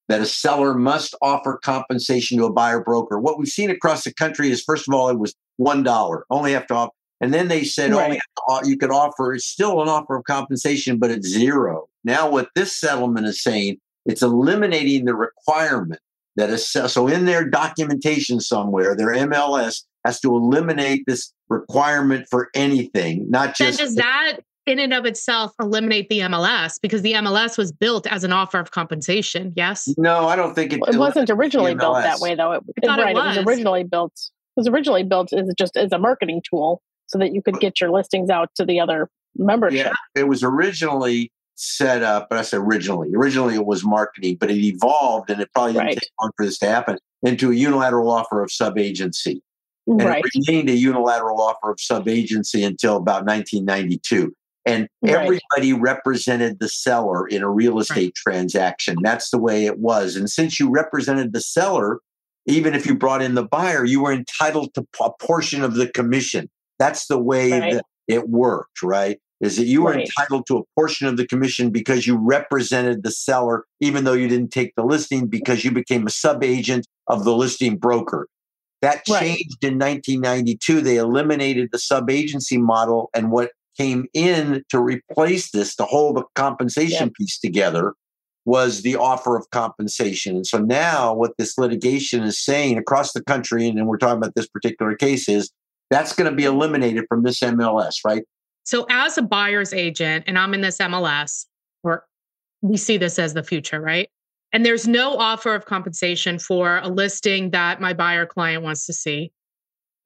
that 0.09 0.23
a 0.23 0.27
seller 0.27 0.73
must 0.73 1.15
offer 1.21 1.59
compensation 1.63 2.39
to 2.39 2.47
a 2.47 2.53
buyer 2.53 2.81
broker. 2.83 3.21
What 3.21 3.39
we've 3.39 3.49
seen 3.49 3.69
across 3.69 4.05
the 4.05 4.15
country 4.15 4.51
is, 4.51 4.63
first 4.63 4.89
of 4.89 4.95
all, 4.95 5.11
it 5.11 5.19
was 5.19 5.35
one 5.59 5.83
dollar, 5.83 6.25
only 6.31 6.53
have 6.53 6.67
to 6.69 6.75
offer, 6.75 6.93
and 7.21 7.33
then 7.33 7.49
they 7.49 7.65
said 7.65 7.93
oh, 7.93 7.97
Right. 7.99 8.05
only 8.05 8.17
have 8.17 8.23
to 8.37 8.43
au- 8.49 8.69
you 8.69 8.77
could 8.77 8.91
offer. 8.91 9.33
It's 9.33 9.47
still 9.47 9.83
an 9.83 9.89
offer 9.89 10.17
of 10.17 10.25
compensation, 10.25 10.99
but 10.99 11.11
it's 11.11 11.29
zero. 11.29 11.87
Now, 12.05 12.31
what 12.31 12.49
this 12.55 12.77
settlement 12.77 13.27
is 13.27 13.43
saying, 13.43 13.79
it's 14.07 14.23
eliminating 14.23 15.05
the 15.07 15.15
requirement 15.15 16.01
that 16.37 16.51
a 16.51 16.59
so 16.59 17.07
in 17.09 17.25
their 17.27 17.49
documentation 17.49 18.41
somewhere, 18.41 18.97
their 18.97 19.13
MLS 19.13 19.85
has 20.05 20.21
to 20.21 20.35
eliminate 20.35 21.05
this 21.07 21.33
requirement 21.49 22.27
for 22.29 22.51
anything, 22.55 23.31
not 23.31 23.57
Then 23.59 23.69
just 23.69 23.79
does 23.79 23.95
that 23.97 24.39
in 24.67 24.79
and 24.79 24.93
of 24.95 25.05
itself 25.05 25.53
eliminate 25.61 26.09
the 26.09 26.21
MLS 26.21 26.81
because 26.81 27.03
the 27.03 27.13
MLS 27.13 27.59
was 27.59 27.71
built 27.73 28.07
as 28.07 28.25
an 28.25 28.33
offer 28.33 28.59
of 28.59 28.71
compensation? 28.71 29.53
Yes. 29.57 29.93
No, 29.99 30.27
I 30.27 30.37
don't 30.37 30.55
think 30.55 30.73
it. 30.73 30.81
Well, 30.81 30.91
it 30.93 30.99
wasn't 30.99 31.31
originally 31.31 31.75
built 31.75 31.97
that 32.03 32.19
way, 32.21 32.35
though. 32.35 32.53
It, 32.53 32.63
I 32.83 32.87
thought 32.87 32.99
right, 32.99 33.11
it 33.11 33.15
was 33.15 33.37
was. 33.37 33.47
originally 33.47 33.85
built. 33.85 34.13
It 34.57 34.61
was 34.61 34.69
originally 34.69 35.03
built 35.03 35.33
as 35.33 35.53
just 35.59 35.77
as 35.77 35.93
a 35.93 35.99
marketing 35.99 36.43
tool, 36.49 36.83
so 37.07 37.19
that 37.19 37.35
you 37.35 37.43
could 37.43 37.61
get 37.61 37.81
your 37.81 37.91
listings 37.91 38.31
out 38.31 38.51
to 38.57 38.65
the 38.65 38.81
other 38.81 39.11
membership. 39.37 39.87
Yeah, 39.87 40.21
it 40.21 40.29
was 40.29 40.43
originally 40.43 41.31
set 41.57 42.03
up, 42.03 42.29
but 42.29 42.39
I 42.39 42.43
said 42.43 42.61
originally. 42.61 43.11
Originally, 43.15 43.55
it 43.55 43.67
was 43.67 43.85
marketing, 43.85 44.37
but 44.41 44.51
it 44.51 44.59
evolved, 44.59 45.31
and 45.31 45.41
it 45.41 45.49
probably 45.55 45.75
didn't 45.75 45.87
Right. 45.87 45.95
take 45.95 46.11
long 46.21 46.31
for 46.37 46.47
this 46.47 46.59
to 46.59 46.67
happen 46.67 46.99
into 47.23 47.51
a 47.51 47.55
unilateral 47.55 48.11
offer 48.11 48.43
of 48.43 48.51
subagency. 48.51 49.41
And 49.87 50.03
Right. 50.03 50.25
it 50.25 50.31
remained 50.49 50.71
a 50.71 50.77
unilateral 50.77 51.41
offer 51.41 51.71
of 51.71 51.77
subagency 51.77 52.67
until 52.67 52.97
about 52.97 53.25
1992. 53.25 54.35
And 54.67 54.89
Right. 55.03 55.15
everybody 55.15 55.75
represented 55.75 56.59
the 56.59 56.69
seller 56.69 57.27
in 57.27 57.43
a 57.43 57.51
real 57.51 57.79
estate 57.79 58.15
transaction. 58.15 58.97
That's 59.03 59.31
the 59.31 59.39
way 59.39 59.67
it 59.67 59.79
was. 59.79 60.17
And 60.17 60.31
since 60.31 60.59
you 60.59 60.71
represented 60.71 61.35
the 61.35 61.41
seller, 61.41 62.01
even 62.47 62.75
if 62.75 62.87
you 62.87 62.95
brought 62.95 63.23
in 63.23 63.35
the 63.35 63.45
buyer, 63.45 63.85
you 63.85 64.03
were 64.03 64.13
entitled 64.13 64.73
to 64.75 64.87
a 65.01 65.11
portion 65.21 65.63
of 65.63 65.75
the 65.75 65.89
commission. 65.89 66.49
That's 66.79 67.07
the 67.07 67.19
way 67.19 67.51
Right. 67.51 67.73
that 67.75 67.85
it 68.09 68.29
worked, 68.29 68.83
right? 68.83 69.19
Is 69.41 69.57
that 69.57 69.67
you 69.67 69.83
were 69.83 69.93
Right. 69.93 70.07
entitled 70.07 70.47
to 70.47 70.59
a 70.59 70.63
portion 70.77 71.07
of 71.07 71.17
the 71.17 71.27
commission 71.27 71.71
because 71.71 72.07
you 72.07 72.17
represented 72.17 73.03
the 73.03 73.11
seller, 73.11 73.65
even 73.81 74.05
though 74.05 74.13
you 74.13 74.29
didn't 74.29 74.53
take 74.53 74.75
the 74.77 74.85
listing 74.85 75.27
because 75.27 75.65
you 75.65 75.71
became 75.71 76.07
a 76.07 76.11
sub 76.11 76.43
agent 76.45 76.87
of 77.09 77.25
the 77.25 77.35
listing 77.35 77.77
broker. 77.77 78.29
That 78.83 79.03
Right. 79.09 79.21
changed 79.23 79.65
in 79.65 79.79
1992. 79.79 80.81
They 80.81 80.97
eliminated 80.97 81.71
the 81.73 81.79
sub 81.79 82.11
agency 82.11 82.59
model, 82.59 83.11
and 83.15 83.31
what 83.31 83.53
came 83.77 84.07
in 84.15 84.63
to 84.69 84.81
replace 84.81 85.51
this 85.51 85.75
to 85.77 85.85
hold 85.85 86.17
the 86.17 86.25
compensation 86.35 87.11
piece 87.11 87.39
together 87.39 87.95
was 88.45 88.83
the 88.83 88.95
offer 88.95 89.37
of 89.37 89.49
compensation. 89.51 90.37
And 90.37 90.47
so 90.47 90.59
now, 90.59 91.15
what 91.15 91.33
this 91.39 91.57
litigation 91.57 92.23
is 92.23 92.39
saying 92.39 92.77
across 92.77 93.13
the 93.13 93.25
country, 93.25 93.67
and 93.67 93.87
we're 93.87 93.97
talking 93.97 94.19
about 94.19 94.35
this 94.35 94.47
particular 94.47 94.95
case, 94.95 95.29
is 95.29 95.51
that's 95.95 96.13
going 96.13 96.29
to 96.29 96.35
be 96.37 96.45
eliminated 96.45 97.05
from 97.09 97.23
this 97.23 97.39
MLS, 97.41 97.97
right? 98.05 98.25
So, 98.65 98.85
as 98.91 99.17
a 99.17 99.23
buyer's 99.23 99.73
agent, 99.73 100.25
and 100.27 100.37
I'm 100.39 100.53
in 100.55 100.61
this 100.61 100.79
MLS, 100.79 101.47
or 101.85 102.05
we 102.63 102.77
see 102.77 102.97
this 102.97 103.19
as 103.19 103.35
the 103.35 103.45
future, 103.45 103.81
right? 103.81 104.09
And 104.53 104.67
there's 104.67 104.89
no 104.89 105.17
offer 105.17 105.55
of 105.55 105.67
compensation 105.67 106.39
for 106.41 106.79
a 106.79 106.89
listing 106.89 107.51
that 107.51 107.81
my 107.81 107.93
buyer 107.93 108.27
client 108.27 108.63
wants 108.65 108.87
to 108.87 108.93
see. 108.93 109.31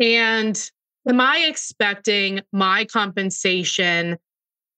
And 0.00 0.71
am 1.09 1.21
I 1.21 1.38
expecting 1.49 2.40
my 2.52 2.85
compensation? 2.85 4.18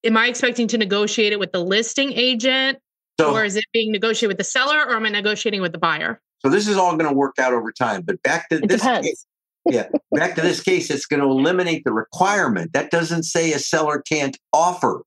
Am 0.05 0.17
I 0.17 0.29
expecting 0.29 0.69
to 0.69 0.79
negotiate 0.79 1.33
it 1.33 1.38
with 1.40 1.52
the 1.52 1.62
listing 1.62 2.12
agent, 2.12 2.79
So, 3.21 3.33
or 3.35 3.45
is 3.45 3.57
it 3.57 3.64
being 3.73 3.90
negotiated 3.93 4.29
with 4.29 4.38
the 4.38 4.45
seller, 4.45 4.79
or 4.79 4.95
am 4.97 5.07
I 5.07 5.09
negotiating 5.11 5.61
with 5.61 5.73
the 5.73 5.79
buyer? 5.79 6.21
so 6.43 6.49
this 6.49 6.67
is 6.69 6.76
all 6.79 6.97
going 6.97 7.09
to 7.11 7.14
work 7.14 7.35
out 7.38 7.52
over 7.52 7.71
time. 7.71 8.00
But 8.02 8.23
back 8.23 8.49
to 8.49 8.57
It 8.57 8.69
this 8.69 8.81
depends. 8.81 9.07
case, 9.09 9.26
yeah, 9.69 9.88
back 10.12 10.35
to 10.37 10.40
this 10.40 10.61
case, 10.61 10.90
it's 10.90 11.07
going 11.07 11.21
to 11.21 11.26
eliminate 11.26 11.85
the 11.85 11.93
requirement. 11.93 12.73
That 12.73 12.90
doesn't 12.90 13.25
say 13.25 13.52
a 13.52 13.59
seller 13.59 14.02
can't 14.09 14.38
offer 14.52 15.02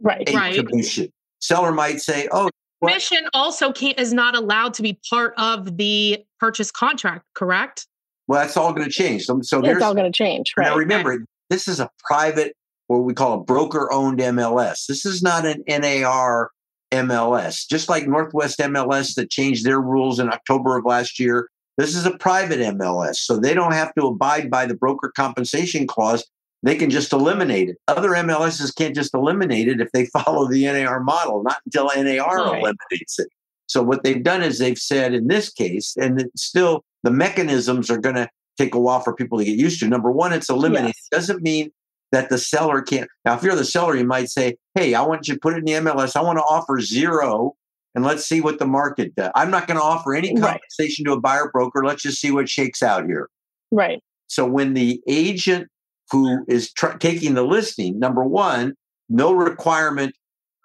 Right. 0.00 0.28
a 0.28 0.32
Right. 0.36 0.54
commission. 0.68 1.08
Seller 1.40 1.72
might 1.72 2.00
say, 2.00 2.28
"Oh? 2.32 2.50
Commission 2.82 3.26
also 3.32 3.72
can't 3.72 3.98
is 3.98 4.12
not 4.12 4.36
allowed 4.36 4.74
to 4.74 4.82
be 4.82 4.98
part 5.08 5.32
of 5.38 5.76
the 5.78 6.24
purchase 6.38 6.70
contract, 6.70 7.24
correct? 7.34 7.86
well, 8.28 8.40
that's 8.40 8.56
all 8.56 8.72
going 8.72 8.84
to 8.84 8.90
change." 8.92 9.24
So, 9.24 9.40
so 9.42 9.64
It's 9.64 9.82
all 9.82 9.94
going 9.94 10.10
to 10.10 10.16
change. 10.16 10.52
now 10.58 10.70
Right. 10.70 10.76
remember, 10.76 11.24
this 11.48 11.68
is 11.68 11.80
a 11.80 11.88
private, 12.06 12.54
what 12.88 12.98
we 12.98 13.14
call 13.14 13.34
a 13.34 13.40
broker-owned 13.40 14.20
MLS. 14.20 14.86
This 14.86 15.06
is 15.06 15.22
not 15.22 15.46
an 15.46 15.62
NAR 15.68 16.50
MLS. 16.92 17.66
Just 17.68 17.88
like 17.88 18.06
Northwest 18.06 18.60
MLS 18.60 19.14
that 19.14 19.30
changed 19.30 19.64
their 19.64 19.80
rules 19.80 20.18
in 20.20 20.28
October 20.28 20.76
of 20.76 20.84
last 20.84 21.18
year, 21.18 21.48
this 21.76 21.94
is 21.94 22.06
a 22.06 22.16
private 22.18 22.60
MLS, 22.60 23.16
so 23.16 23.38
they 23.38 23.54
don't 23.54 23.72
have 23.72 23.94
to 23.94 24.06
abide 24.06 24.50
by 24.50 24.66
the 24.66 24.74
broker 24.74 25.12
compensation 25.14 25.86
clause. 25.86 26.24
They 26.62 26.74
can 26.76 26.90
just 26.90 27.12
eliminate 27.12 27.68
it. 27.68 27.76
Other 27.86 28.10
MLSs 28.10 28.74
can't 28.74 28.94
just 28.94 29.14
eliminate 29.14 29.68
it 29.68 29.80
if 29.80 29.92
they 29.92 30.06
follow 30.24 30.48
the 30.48 30.64
NAR 30.64 31.00
model, 31.00 31.42
not 31.42 31.58
until 31.66 31.86
NAR 31.94 32.38
Right. 32.44 32.60
eliminates 32.60 33.18
it. 33.18 33.28
So 33.66 33.82
what 33.82 34.04
they've 34.04 34.22
done 34.22 34.42
is 34.42 34.58
they've 34.58 34.78
said 34.78 35.12
in 35.12 35.26
this 35.28 35.48
case, 35.52 35.96
and 35.96 36.24
still 36.36 36.84
the 37.02 37.10
mechanisms 37.10 37.90
are 37.90 37.98
going 37.98 38.14
to 38.14 38.28
take 38.58 38.74
a 38.74 38.80
while 38.80 39.00
for 39.00 39.12
people 39.14 39.38
to 39.38 39.44
get 39.44 39.58
used 39.58 39.80
to. 39.80 39.88
Number 39.88 40.10
one, 40.10 40.32
it's 40.32 40.48
eliminated. 40.48 40.94
Yes. 40.96 41.08
Doesn't 41.10 41.42
mean 41.42 41.70
that 42.12 42.30
the 42.30 42.38
seller 42.38 42.80
can't. 42.80 43.08
Now, 43.24 43.34
if 43.34 43.42
you're 43.42 43.54
the 43.56 43.64
seller, 43.64 43.96
you 43.96 44.04
might 44.06 44.30
say, 44.30 44.56
"Hey, 44.76 44.94
I 44.94 45.02
want 45.02 45.26
you 45.28 45.34
to 45.34 45.40
put 45.40 45.54
it 45.54 45.58
in 45.58 45.64
the 45.64 45.72
MLS. 45.90 46.16
I 46.16 46.22
want 46.22 46.38
to 46.38 46.44
offer 46.44 46.80
zero, 46.80 47.54
and 47.96 48.04
let's 48.04 48.24
see 48.24 48.40
what 48.40 48.60
the 48.60 48.66
market 48.66 49.16
does. 49.16 49.32
I'm 49.34 49.50
not 49.50 49.66
going 49.66 49.78
to 49.78 49.82
offer 49.82 50.14
any 50.14 50.32
Right. 50.34 50.52
compensation 50.52 51.04
to 51.06 51.12
a 51.14 51.20
buyer 51.20 51.50
broker. 51.52 51.84
Let's 51.84 52.02
just 52.02 52.20
see 52.20 52.30
what 52.30 52.48
shakes 52.48 52.82
out 52.82 53.06
here." 53.06 53.28
Right. 53.72 54.00
So 54.28 54.46
when 54.46 54.74
the 54.74 55.02
agent 55.08 55.68
who 56.12 56.44
is 56.46 56.72
tr- 56.72 56.98
taking 56.98 57.34
the 57.34 57.42
listing, 57.42 57.98
number 57.98 58.22
one, 58.22 58.74
no 59.08 59.32
requirement 59.32 60.14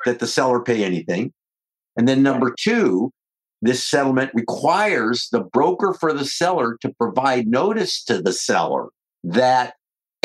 that 0.05 0.19
the 0.19 0.27
seller 0.27 0.61
pay 0.61 0.83
anything. 0.83 1.33
And 1.97 2.07
then 2.07 2.21
number 2.21 2.53
two, 2.59 3.11
this 3.61 3.85
settlement 3.85 4.31
requires 4.33 5.29
the 5.31 5.41
broker 5.41 5.93
for 5.93 6.13
the 6.13 6.25
seller 6.25 6.77
to 6.81 6.93
provide 6.99 7.47
notice 7.47 8.03
to 8.05 8.21
the 8.21 8.33
seller 8.33 8.87
that 9.23 9.75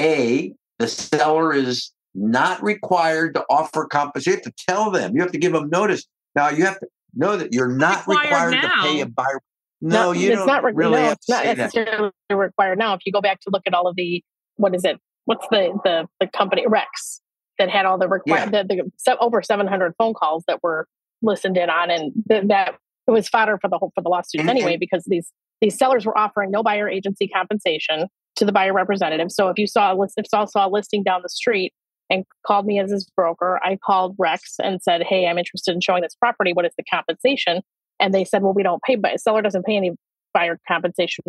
A, 0.01 0.53
the 0.79 0.89
seller 0.89 1.53
is 1.53 1.93
not 2.15 2.63
required 2.63 3.35
to 3.35 3.45
offer 3.51 3.85
compensation. 3.87 4.39
You 4.39 4.43
have 4.45 4.55
to 4.55 4.65
tell 4.67 4.91
them, 4.91 5.15
you 5.15 5.21
have 5.23 5.33
to 5.33 5.39
give 5.39 5.53
them 5.53 5.69
notice. 5.71 6.05
Now 6.35 6.49
you 6.49 6.65
have 6.65 6.79
to 6.81 6.87
know 7.17 7.37
that 7.37 7.53
you're 7.53 7.69
not 7.69 8.07
Required 8.07 8.51
required, 8.53 8.63
to 8.63 8.71
pay 8.83 9.01
a 9.01 9.07
buyer. 9.07 9.41
No, 9.81 10.05
No, 10.05 10.13
you 10.13 10.29
it's 10.31 10.39
don't 10.39 10.47
not 10.47 10.65
re- 10.65 10.73
really 10.75 10.93
no, 10.93 10.99
have 11.03 11.13
it's 11.15 11.27
to 11.27 11.33
not 11.33 11.43
say 11.43 11.55
that. 11.55 11.57
necessarily 11.75 12.11
required 12.31 12.79
now. 12.79 12.95
If 12.95 13.01
you 13.05 13.13
go 13.13 13.21
back 13.21 13.41
to 13.41 13.51
look 13.51 13.63
at 13.67 13.75
all 13.75 13.87
of 13.87 13.97
the 13.97 14.23
what 14.57 14.75
is 14.75 14.85
it? 14.85 14.99
What's 15.27 15.47
the 15.51 15.79
the 15.85 16.07
the 16.21 16.27
company 16.29 16.65
Rex 16.67 17.21
that 17.59 17.69
had 17.71 17.85
all 17.87 17.99
the 17.99 18.09
required 18.09 18.53
the, 18.53 18.65
the 18.65 18.91
se- 18.97 19.17
over 19.21 19.43
seven 19.43 19.67
hundred 19.67 19.93
phone 19.99 20.15
calls 20.15 20.45
that 20.47 20.63
were 20.63 20.87
listened 21.23 21.57
in 21.57 21.69
on, 21.71 21.91
and 21.91 22.13
th- 22.29 22.45
that 22.49 22.77
it 23.07 23.11
was 23.11 23.29
fodder 23.29 23.59
for 23.61 23.69
the 23.69 23.79
whole 23.79 23.93
for 23.95 24.03
the 24.03 24.09
lawsuits 24.09 24.41
And- 24.41 24.51
anyway 24.51 24.73
and- 24.75 24.81
because 24.81 25.05
these 25.07 25.31
these 25.61 25.77
sellers 25.77 26.05
were 26.07 26.17
offering 26.17 26.51
no 26.51 26.63
buyer 26.63 26.89
agency 26.89 27.29
compensation 27.29 28.07
to 28.37 28.45
the 28.45 28.53
buyer 28.53 28.73
representative. 28.75 29.31
So 29.33 29.49
if 29.49 29.59
you 29.59 29.67
saw 29.67 29.93
a 29.93 29.97
list, 29.97 30.15
if 30.19 30.27
Saul 30.29 30.47
saw 30.47 30.67
a 30.67 30.71
listing 30.71 31.03
down 31.03 31.21
the 31.23 31.29
street 31.31 31.73
and 32.11 32.25
called 32.47 32.67
me 32.67 32.79
as 32.79 32.91
his 32.91 33.09
broker, 33.17 33.61
I 33.63 33.79
called 33.85 34.15
Rex 34.19 34.55
and 34.63 34.81
said, 34.83 35.03
"Hey, 35.03 35.27
I'm 35.27 35.39
interested 35.39 35.75
in 35.75 35.81
showing 35.81 36.03
this 36.03 36.15
property. 36.15 36.53
What 36.53 36.65
is 36.67 36.73
the 36.77 36.85
compensation?" 36.85 37.63
And 38.01 38.13
they 38.15 38.25
said, 38.25 38.43
"Well, 38.43 38.53
we 38.55 38.63
don't 38.63 38.83
pay, 38.83 38.97
but 38.97 39.15
a 39.15 39.19
seller 39.19 39.43
doesn't 39.43 39.65
pay 39.65 39.77
any 39.77 39.93
buyer 40.35 40.59
compensation 40.69 41.25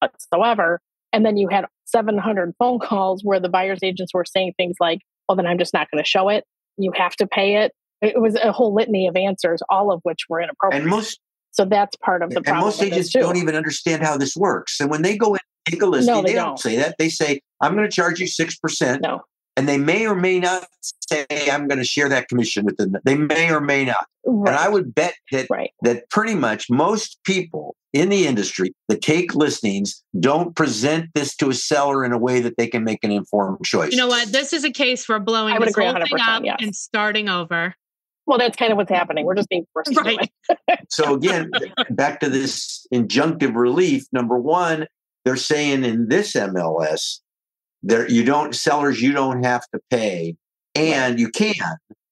whatsoever." 0.00 0.80
And 1.12 1.26
then 1.26 1.36
you 1.36 1.48
had 1.48 1.64
700 1.86 2.54
phone 2.58 2.78
calls 2.78 3.22
where 3.24 3.40
the 3.40 3.48
buyer's 3.48 3.80
agents 3.82 4.14
were 4.14 4.24
saying 4.24 4.54
things 4.56 4.76
like, 4.80 5.00
"Well, 5.28 5.36
then 5.36 5.46
I'm 5.46 5.58
just 5.58 5.74
not 5.74 5.90
going 5.90 6.02
to 6.02 6.08
show 6.08 6.28
it. 6.28 6.44
You 6.76 6.92
have 6.94 7.16
to 7.16 7.26
pay 7.26 7.56
it." 7.56 7.72
It 8.02 8.20
was 8.20 8.34
a 8.36 8.52
whole 8.52 8.72
litany 8.74 9.06
of 9.08 9.16
answers, 9.16 9.60
all 9.68 9.92
of 9.92 10.00
which 10.04 10.20
were 10.28 10.40
inappropriate. 10.40 10.82
And 10.82 10.90
most 10.90 11.20
so 11.52 11.64
that's 11.64 11.96
part 11.96 12.22
of 12.22 12.30
the 12.30 12.36
and 12.36 12.44
problem. 12.46 12.64
most 12.66 12.80
agents 12.82 13.10
don't 13.10 13.36
even 13.36 13.56
understand 13.56 14.02
how 14.04 14.16
this 14.16 14.36
works. 14.36 14.78
And 14.80 14.88
when 14.88 15.02
they 15.02 15.16
go 15.16 15.34
in 15.34 15.40
and 15.66 15.72
take 15.74 15.82
a 15.82 15.86
listing, 15.86 16.14
No, 16.14 16.22
they, 16.22 16.28
they 16.28 16.34
don't. 16.34 16.46
don't. 16.50 16.58
say 16.60 16.76
that. 16.76 16.94
They 16.98 17.08
say, 17.08 17.40
I'm 17.60 17.74
going 17.74 17.88
to 17.88 17.94
charge 17.94 18.20
you 18.20 18.26
6%. 18.26 19.00
No, 19.00 19.20
And 19.60 19.68
they 19.68 19.76
may 19.76 20.06
or 20.06 20.14
may 20.14 20.40
not 20.40 20.66
say, 21.10 21.26
I'm 21.50 21.68
going 21.68 21.76
to 21.76 21.84
share 21.84 22.08
that 22.08 22.30
commission 22.30 22.64
with 22.64 22.78
them. 22.78 22.96
They 23.04 23.14
may 23.14 23.52
or 23.52 23.60
may 23.60 23.84
not. 23.84 24.06
right, 24.24 24.48
And 24.48 24.58
I 24.58 24.70
would 24.70 24.94
bet 24.94 25.12
that, 25.32 25.48
right. 25.50 25.70
that 25.82 26.08
pretty 26.08 26.34
much 26.34 26.70
most 26.70 27.18
people 27.24 27.76
in 27.92 28.08
the 28.08 28.26
industry 28.26 28.72
that 28.88 29.02
take 29.02 29.34
listings 29.34 30.02
don't 30.18 30.56
present 30.56 31.10
this 31.14 31.36
to 31.36 31.50
a 31.50 31.54
seller 31.54 32.06
in 32.06 32.12
a 32.12 32.18
way 32.18 32.40
that 32.40 32.56
they 32.56 32.68
can 32.68 32.84
make 32.84 33.04
an 33.04 33.10
informed 33.10 33.62
choice. 33.62 33.90
You 33.90 33.98
know 33.98 34.08
what? 34.08 34.32
This 34.32 34.54
is 34.54 34.64
a 34.64 34.70
case 34.72 35.04
for 35.04 35.18
blowing 35.18 35.52
I 35.52 35.58
this 35.58 35.76
whole 35.76 35.92
thing 35.92 36.20
up 36.22 36.42
yes. 36.42 36.56
and 36.62 36.74
starting 36.74 37.28
over. 37.28 37.74
Well, 38.24 38.38
that's 38.38 38.56
kind 38.56 38.72
of 38.72 38.78
what's 38.78 38.90
happening. 38.90 39.26
We're 39.26 39.34
just 39.34 39.50
being 39.50 39.66
forced 39.74 39.94
Right. 39.94 40.30
it. 40.68 40.78
So 40.88 41.16
again, 41.16 41.50
back 41.90 42.20
to 42.20 42.30
this 42.30 42.86
injunctive 42.94 43.54
relief. 43.56 44.04
Number 44.10 44.38
one, 44.38 44.86
they're 45.26 45.36
saying 45.36 45.84
in 45.84 46.08
this 46.08 46.32
MLS, 46.32 47.18
there 47.82 48.08
you 48.10 48.24
don't 48.24 48.54
sellers 48.54 49.00
you 49.00 49.12
don't 49.12 49.44
have 49.44 49.62
to 49.72 49.80
pay, 49.90 50.36
and 50.74 51.18
you 51.18 51.28
can, 51.30 51.54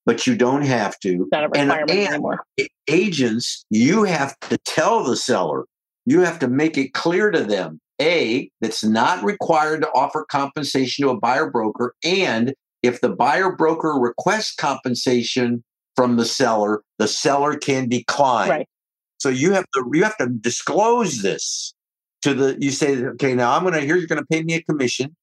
but 0.05 0.25
you 0.27 0.35
don't 0.35 0.63
have 0.63 0.99
to. 0.99 1.23
It's 1.23 1.31
not 1.31 1.43
a 1.43 1.49
And- 1.57 1.69
requirement 1.69 1.91
and- 1.91 2.07
anymore. 2.13 2.45
Agents, 2.87 3.65
you 3.69 4.03
have 4.03 4.39
to 4.49 4.57
tell 4.65 5.03
the 5.03 5.15
seller, 5.15 5.65
you 6.05 6.21
have 6.21 6.39
to 6.39 6.47
make 6.47 6.77
it 6.77 6.93
clear 6.93 7.29
to 7.31 7.43
them, 7.43 7.79
a 8.01 8.49
that's 8.61 8.83
not 8.83 9.23
required 9.23 9.81
to 9.81 9.89
offer 9.93 10.25
compensation 10.29 11.05
to 11.05 11.11
a 11.11 11.17
buyer 11.19 11.49
broker, 11.49 11.93
and 12.03 12.53
if 12.81 13.01
the 13.01 13.09
buyer 13.09 13.51
broker 13.51 13.91
requests 13.91 14.55
compensation 14.55 15.63
from 15.95 16.15
the 16.15 16.25
seller, 16.25 16.81
the 16.97 17.07
seller 17.09 17.57
can 17.57 17.89
decline. 17.89 18.49
Right. 18.49 18.67
So 19.19 19.27
you 19.27 19.51
have 19.51 19.65
to 19.75 19.85
you 19.93 20.03
have 20.03 20.15
to 20.17 20.27
disclose 20.27 21.21
this 21.21 21.73
to 22.21 22.33
the 22.33 22.57
you 22.59 22.71
say 22.71 23.03
okay 23.03 23.35
now 23.35 23.53
I'm 23.53 23.63
going 23.63 23.73
to 23.73 23.81
here 23.81 23.97
you're 23.97 24.07
going 24.07 24.21
to 24.21 24.25
pay 24.31 24.41
me 24.43 24.53
a 24.53 24.61
commission 24.63 25.13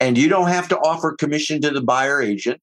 and 0.00 0.16
you 0.18 0.28
don't 0.28 0.48
have 0.48 0.68
to 0.68 0.78
offer 0.78 1.14
commission 1.14 1.60
to 1.60 1.70
the 1.70 1.80
buyer 1.82 2.20
agent 2.22 2.58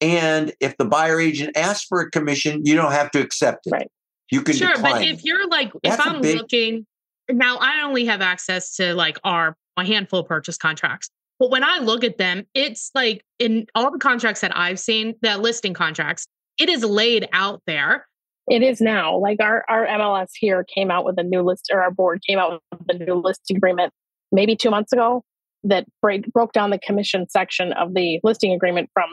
and 0.00 0.52
if 0.60 0.76
the 0.76 0.84
buyer 0.84 1.20
agent 1.20 1.56
asks 1.56 1.84
for 1.86 2.00
a 2.00 2.10
commission 2.10 2.60
you 2.64 2.74
don't 2.74 2.92
have 2.92 3.10
to 3.12 3.20
accept 3.20 3.66
it. 3.66 3.70
Right. 3.72 3.88
You 4.30 4.42
can 4.42 4.54
Sure, 4.56 4.74
decline. 4.74 4.92
but 4.92 5.02
if 5.02 5.24
you're 5.24 5.48
like, 5.48 5.72
That's 5.82 5.96
if 5.98 6.06
I'm 6.06 6.20
big- 6.20 6.36
looking 6.36 6.86
now, 7.28 7.58
I 7.58 7.82
only 7.82 8.04
have 8.06 8.20
access 8.20 8.74
to 8.76 8.94
like 8.94 9.18
our 9.24 9.56
a 9.76 9.84
handful 9.84 10.20
of 10.20 10.26
purchase 10.28 10.56
contracts. 10.56 11.08
But 11.38 11.50
when 11.50 11.62
I 11.64 11.78
look 11.78 12.04
at 12.04 12.18
them, 12.18 12.44
it's 12.54 12.90
like 12.94 13.24
in 13.38 13.66
all 13.74 13.90
the 13.90 13.98
contracts 13.98 14.40
that 14.42 14.56
I've 14.56 14.78
seen, 14.80 15.14
the 15.22 15.38
listing 15.38 15.72
contracts, 15.72 16.26
it 16.58 16.68
is 16.68 16.84
laid 16.84 17.28
out 17.32 17.62
there. 17.66 18.06
It 18.48 18.62
is 18.62 18.80
now. 18.80 19.16
Like 19.16 19.38
our, 19.40 19.64
our 19.68 19.86
MLS 19.86 20.30
here 20.38 20.64
came 20.64 20.90
out 20.90 21.04
with 21.04 21.18
a 21.18 21.22
new 21.22 21.40
list, 21.42 21.70
or 21.72 21.80
our 21.82 21.90
board 21.90 22.20
came 22.26 22.38
out 22.38 22.60
with 22.86 23.00
a 23.00 23.04
new 23.04 23.14
listing 23.14 23.56
agreement 23.56 23.92
maybe 24.32 24.54
two 24.56 24.70
months 24.70 24.92
ago 24.92 25.22
that 25.64 25.86
break, 26.00 26.32
broke 26.32 26.52
down 26.52 26.70
the 26.70 26.78
commission 26.78 27.28
section 27.28 27.72
of 27.74 27.94
the 27.94 28.20
listing 28.22 28.52
agreement 28.52 28.88
from 28.94 29.08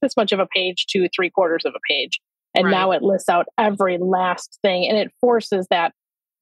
this 0.00 0.16
much 0.16 0.32
of 0.32 0.38
a 0.38 0.46
page 0.46 0.86
to 0.86 1.08
three 1.14 1.30
quarters 1.30 1.64
of 1.64 1.74
a 1.74 1.80
page. 1.88 2.20
And 2.54 2.66
Right. 2.66 2.70
now 2.70 2.92
it 2.92 3.02
lists 3.02 3.28
out 3.28 3.46
every 3.58 3.98
last 3.98 4.58
thing 4.62 4.88
and 4.88 4.96
it 4.96 5.12
forces 5.20 5.66
that 5.70 5.92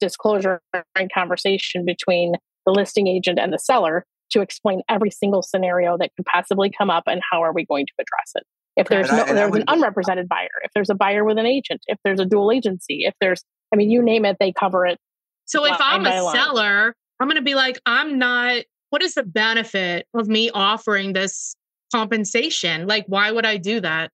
disclosure 0.01 0.61
and 0.95 1.13
conversation 1.13 1.85
between 1.85 2.35
the 2.67 2.73
listing 2.73 3.07
agent 3.07 3.39
and 3.39 3.53
the 3.53 3.59
seller 3.59 4.05
to 4.31 4.41
explain 4.41 4.83
every 4.89 5.11
single 5.11 5.43
scenario 5.43 5.97
that 5.99 6.11
could 6.17 6.27
possibly 6.27 6.71
come 6.71 6.91
up 6.91 7.05
and 7.07 7.23
how 7.31 7.43
are 7.43 7.53
we 7.53 7.65
going 7.65 7.87
to 7.87 7.93
address 7.99 8.33
it. 8.37 8.45
If 8.77 8.89
there's 8.89 9.11
no, 9.11 9.25
I 9.25 9.33
there's 9.33 9.57
an 9.57 9.65
unrepresented 9.67 10.29
buyer, 10.29 10.49
if 10.63 10.71
there's 10.75 10.91
a 10.91 10.95
buyer 10.95 11.25
with 11.25 11.37
an 11.39 11.47
agent, 11.47 11.81
if 11.87 11.99
there's 12.05 12.21
a 12.21 12.25
dual 12.25 12.53
agency, 12.53 13.05
if 13.07 13.15
there's, 13.21 13.43
I 13.73 13.77
mean, 13.77 13.91
you 13.91 14.03
name 14.03 14.25
it, 14.25 14.37
they 14.39 14.53
cover 14.53 14.87
it 14.87 14.99
So 15.47 15.65
if 15.65 15.77
I'm 15.81 16.07
a 16.07 16.31
seller, 16.31 16.95
I'm 17.19 17.27
going 17.27 17.37
to 17.37 17.43
be 17.43 17.55
like, 17.55 17.81
I'm 17.87 18.19
not, 18.19 18.63
what 18.91 19.03
is 19.03 19.15
the 19.15 19.23
benefit 19.23 20.07
of 20.15 20.29
me 20.29 20.51
offering 20.51 21.13
this 21.13 21.55
compensation? 21.93 22.87
Like, 22.87 23.05
why 23.07 23.31
would 23.31 23.47
I 23.47 23.57
do 23.57 23.81
that? 23.81 24.11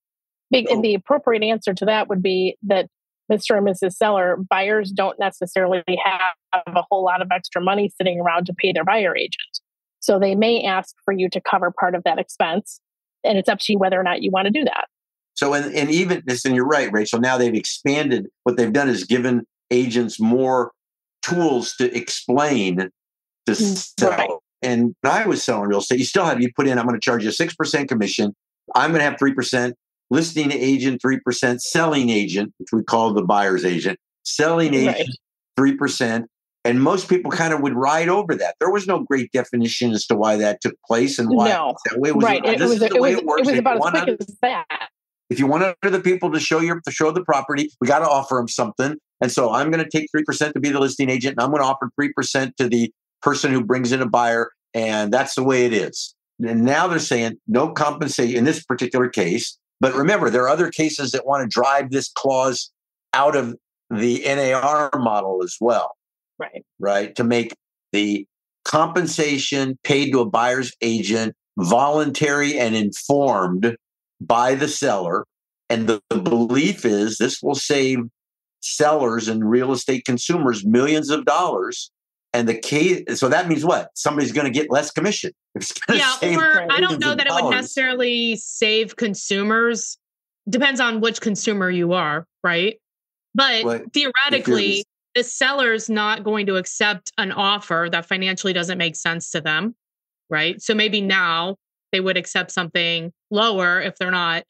And 0.52 0.84
the 0.84 0.94
appropriate 0.94 1.42
answer 1.42 1.74
to 1.74 1.84
that 1.86 2.08
would 2.08 2.22
be 2.22 2.56
that 2.62 2.86
Mr. 3.30 3.56
and 3.56 3.66
Mrs. 3.66 3.94
Seller, 3.94 4.36
buyers 4.36 4.90
don't 4.90 5.18
necessarily 5.18 5.82
have 6.04 6.64
a 6.66 6.82
whole 6.90 7.04
lot 7.04 7.22
of 7.22 7.28
extra 7.32 7.60
money 7.60 7.90
sitting 7.96 8.20
around 8.20 8.46
to 8.46 8.54
pay 8.54 8.72
their 8.72 8.84
buyer 8.84 9.16
agent. 9.16 9.60
So 10.00 10.18
they 10.18 10.34
may 10.34 10.62
ask 10.62 10.94
for 11.04 11.12
you 11.12 11.28
to 11.30 11.40
cover 11.40 11.72
part 11.78 11.94
of 11.94 12.04
that 12.04 12.18
expense. 12.18 12.80
And 13.24 13.38
it's 13.38 13.48
up 13.48 13.58
to 13.60 13.72
you 13.72 13.78
whether 13.78 13.98
or 13.98 14.02
not 14.02 14.22
you 14.22 14.30
want 14.30 14.46
to 14.46 14.50
do 14.50 14.64
that. 14.64 14.86
So, 15.32 15.54
and, 15.54 15.74
and 15.74 15.90
even 15.90 16.22
this, 16.26 16.44
and 16.44 16.54
you're 16.54 16.66
right, 16.66 16.92
Rachael, 16.92 17.20
now 17.20 17.38
they've 17.38 17.54
expanded. 17.54 18.26
What 18.44 18.56
they've 18.56 18.72
done 18.72 18.88
is 18.88 19.04
given 19.04 19.44
agents 19.70 20.20
more 20.20 20.72
tools 21.22 21.74
to 21.76 21.96
explain 21.96 22.76
to 23.46 23.52
mm, 23.52 23.94
sell. 23.98 24.10
Right. 24.10 24.30
And 24.64 24.94
when 25.02 25.12
I 25.12 25.26
was 25.26 25.44
selling 25.44 25.68
real 25.68 25.78
estate, 25.78 25.98
you 25.98 26.04
still 26.04 26.24
have 26.24 26.40
you 26.40 26.50
put 26.54 26.66
in, 26.66 26.78
I'm 26.78 26.86
going 26.86 26.98
to 26.98 27.04
charge 27.04 27.22
you 27.22 27.30
a 27.30 27.32
6% 27.32 27.88
commission. 27.88 28.34
I'm 28.74 28.90
going 28.90 29.00
to 29.00 29.04
have 29.04 29.18
3% 29.18 29.72
listing 30.10 30.52
agent, 30.52 31.02
3% 31.02 31.60
selling 31.60 32.08
agent, 32.08 32.52
which 32.58 32.68
we 32.72 32.82
call 32.82 33.12
the 33.12 33.22
buyer's 33.22 33.64
agent, 33.64 33.98
selling 34.22 34.74
agent, 34.74 35.10
right. 35.58 35.78
3%. 35.78 36.24
And 36.66 36.82
most 36.82 37.10
people 37.10 37.30
kind 37.30 37.52
of 37.52 37.60
would 37.60 37.74
ride 37.74 38.08
over 38.08 38.34
that. 38.36 38.54
There 38.58 38.70
was 38.70 38.86
no 38.86 39.00
great 39.00 39.30
definition 39.32 39.92
as 39.92 40.06
to 40.06 40.14
why 40.14 40.36
that 40.36 40.62
took 40.62 40.74
place 40.86 41.18
and 41.18 41.28
why 41.28 41.50
no. 41.50 41.76
that 41.84 42.00
way. 42.00 42.08
It 42.08 42.16
was, 42.16 42.24
right. 42.24 42.44
It 42.44 42.58
was, 42.58 42.80
it, 42.80 42.98
was, 42.98 43.12
it, 43.12 43.18
it 43.18 43.26
was 43.26 43.58
about 43.58 43.94
as 43.94 44.02
quick 44.02 44.16
as 44.20 44.38
that. 44.40 44.88
If 45.28 45.38
you 45.38 45.46
want 45.46 45.76
other 45.82 46.00
people 46.00 46.32
to 46.32 46.40
show 46.40 46.60
your 46.60 46.80
to 46.80 46.90
show 46.90 47.10
the 47.10 47.24
property, 47.24 47.70
we 47.80 47.86
got 47.86 47.98
to 47.98 48.08
offer 48.08 48.36
them 48.36 48.48
something. 48.48 48.96
And 49.20 49.32
so 49.32 49.52
I'm 49.52 49.70
going 49.70 49.82
to 49.84 49.90
take 49.90 50.08
3% 50.14 50.52
to 50.52 50.60
be 50.60 50.70
the 50.70 50.80
listing 50.80 51.10
agent, 51.10 51.36
and 51.38 51.42
I'm 51.42 51.50
going 51.50 51.62
to 51.62 51.66
offer 51.66 51.90
3% 52.00 52.56
to 52.56 52.68
the 52.68 52.92
person 53.22 53.52
who 53.52 53.64
brings 53.64 53.90
in 53.92 54.02
a 54.02 54.08
buyer. 54.08 54.50
And 54.74 55.12
that's 55.12 55.34
the 55.34 55.44
way 55.44 55.66
it 55.66 55.72
is. 55.72 56.14
And 56.44 56.64
now 56.64 56.88
they're 56.88 56.98
saying 56.98 57.38
no 57.46 57.70
compensation 57.72 58.36
in 58.36 58.44
this 58.44 58.64
particular 58.64 59.08
case. 59.08 59.56
But 59.80 59.94
remember, 59.94 60.30
there 60.30 60.42
are 60.42 60.48
other 60.48 60.70
cases 60.70 61.12
that 61.12 61.26
want 61.26 61.42
to 61.42 61.54
drive 61.54 61.90
this 61.90 62.10
clause 62.14 62.70
out 63.12 63.36
of 63.36 63.54
the 63.90 64.22
NAR 64.26 64.90
model 64.96 65.42
as 65.44 65.56
well. 65.60 65.92
Right. 66.38 66.64
Right. 66.78 67.14
To 67.16 67.24
make 67.24 67.54
the 67.92 68.26
compensation 68.64 69.78
paid 69.84 70.10
to 70.12 70.20
a 70.20 70.26
buyer's 70.26 70.72
agent 70.80 71.34
voluntary 71.58 72.58
and 72.58 72.74
informed 72.74 73.76
by 74.20 74.54
the 74.54 74.68
seller. 74.68 75.24
And 75.70 75.86
the, 75.86 76.00
the 76.10 76.18
belief 76.18 76.84
is 76.84 77.18
this 77.18 77.40
will 77.42 77.54
save 77.54 77.98
sellers 78.60 79.28
and 79.28 79.48
real 79.48 79.72
estate 79.72 80.04
consumers 80.04 80.64
millions 80.64 81.10
of 81.10 81.24
dollars 81.24 81.90
and 82.34 82.48
the 82.48 82.54
case 82.54 83.18
so 83.18 83.28
that 83.28 83.48
means 83.48 83.64
what? 83.64 83.90
Somebody's 83.94 84.32
going 84.32 84.44
to 84.44 84.50
get 84.50 84.70
less 84.70 84.90
commission. 84.90 85.32
Yeah 85.88 86.12
or 86.36 86.66
i 86.72 86.80
don't 86.80 86.98
know 86.98 87.14
that 87.14 87.26
it 87.26 87.32
would 87.32 87.50
necessarily 87.50 88.36
save 88.36 88.96
consumers. 88.96 89.96
Depends 90.48 90.80
on 90.80 91.00
which 91.00 91.20
consumer 91.20 91.70
you 91.70 91.94
are 91.94 92.26
right? 92.42 92.78
But 93.34 93.64
well, 93.64 93.80
theoretically 93.92 94.84
the 95.14 95.24
seller's 95.24 95.88
not 95.88 96.24
going 96.24 96.46
to 96.46 96.56
accept 96.56 97.12
an 97.18 97.30
offer 97.30 97.88
that 97.90 98.04
financially 98.04 98.52
doesn't 98.52 98.78
make 98.78 98.96
sense 98.96 99.30
to 99.30 99.40
them 99.40 99.74
right? 100.30 100.60
So 100.60 100.74
maybe 100.74 101.00
now 101.00 101.56
they 101.92 102.00
would 102.00 102.16
accept 102.16 102.50
something 102.50 103.12
lower 103.30 103.80
if 103.80 103.96
they're 103.96 104.10
not 104.10 104.44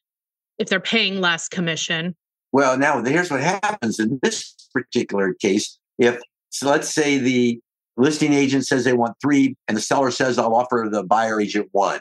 if 0.58 0.68
they're 0.68 0.80
paying 0.80 1.20
less 1.20 1.48
commission. 1.48 2.16
Well 2.52 2.78
now 2.78 3.02
here's 3.02 3.30
what 3.30 3.40
happens 3.40 4.00
in 4.00 4.18
this 4.22 4.54
particular 4.72 5.34
case. 5.34 5.78
If 5.98 6.20
so 6.50 6.70
let's 6.70 6.88
say 6.88 7.18
the 7.18 7.60
listing 7.96 8.32
agent 8.32 8.66
says 8.66 8.84
they 8.84 8.92
want 8.92 9.14
three 9.20 9.56
and 9.68 9.76
the 9.76 9.80
seller 9.80 10.10
says 10.10 10.38
i'll 10.38 10.54
offer 10.54 10.88
the 10.90 11.02
buyer 11.02 11.40
agent 11.40 11.68
one. 11.72 12.00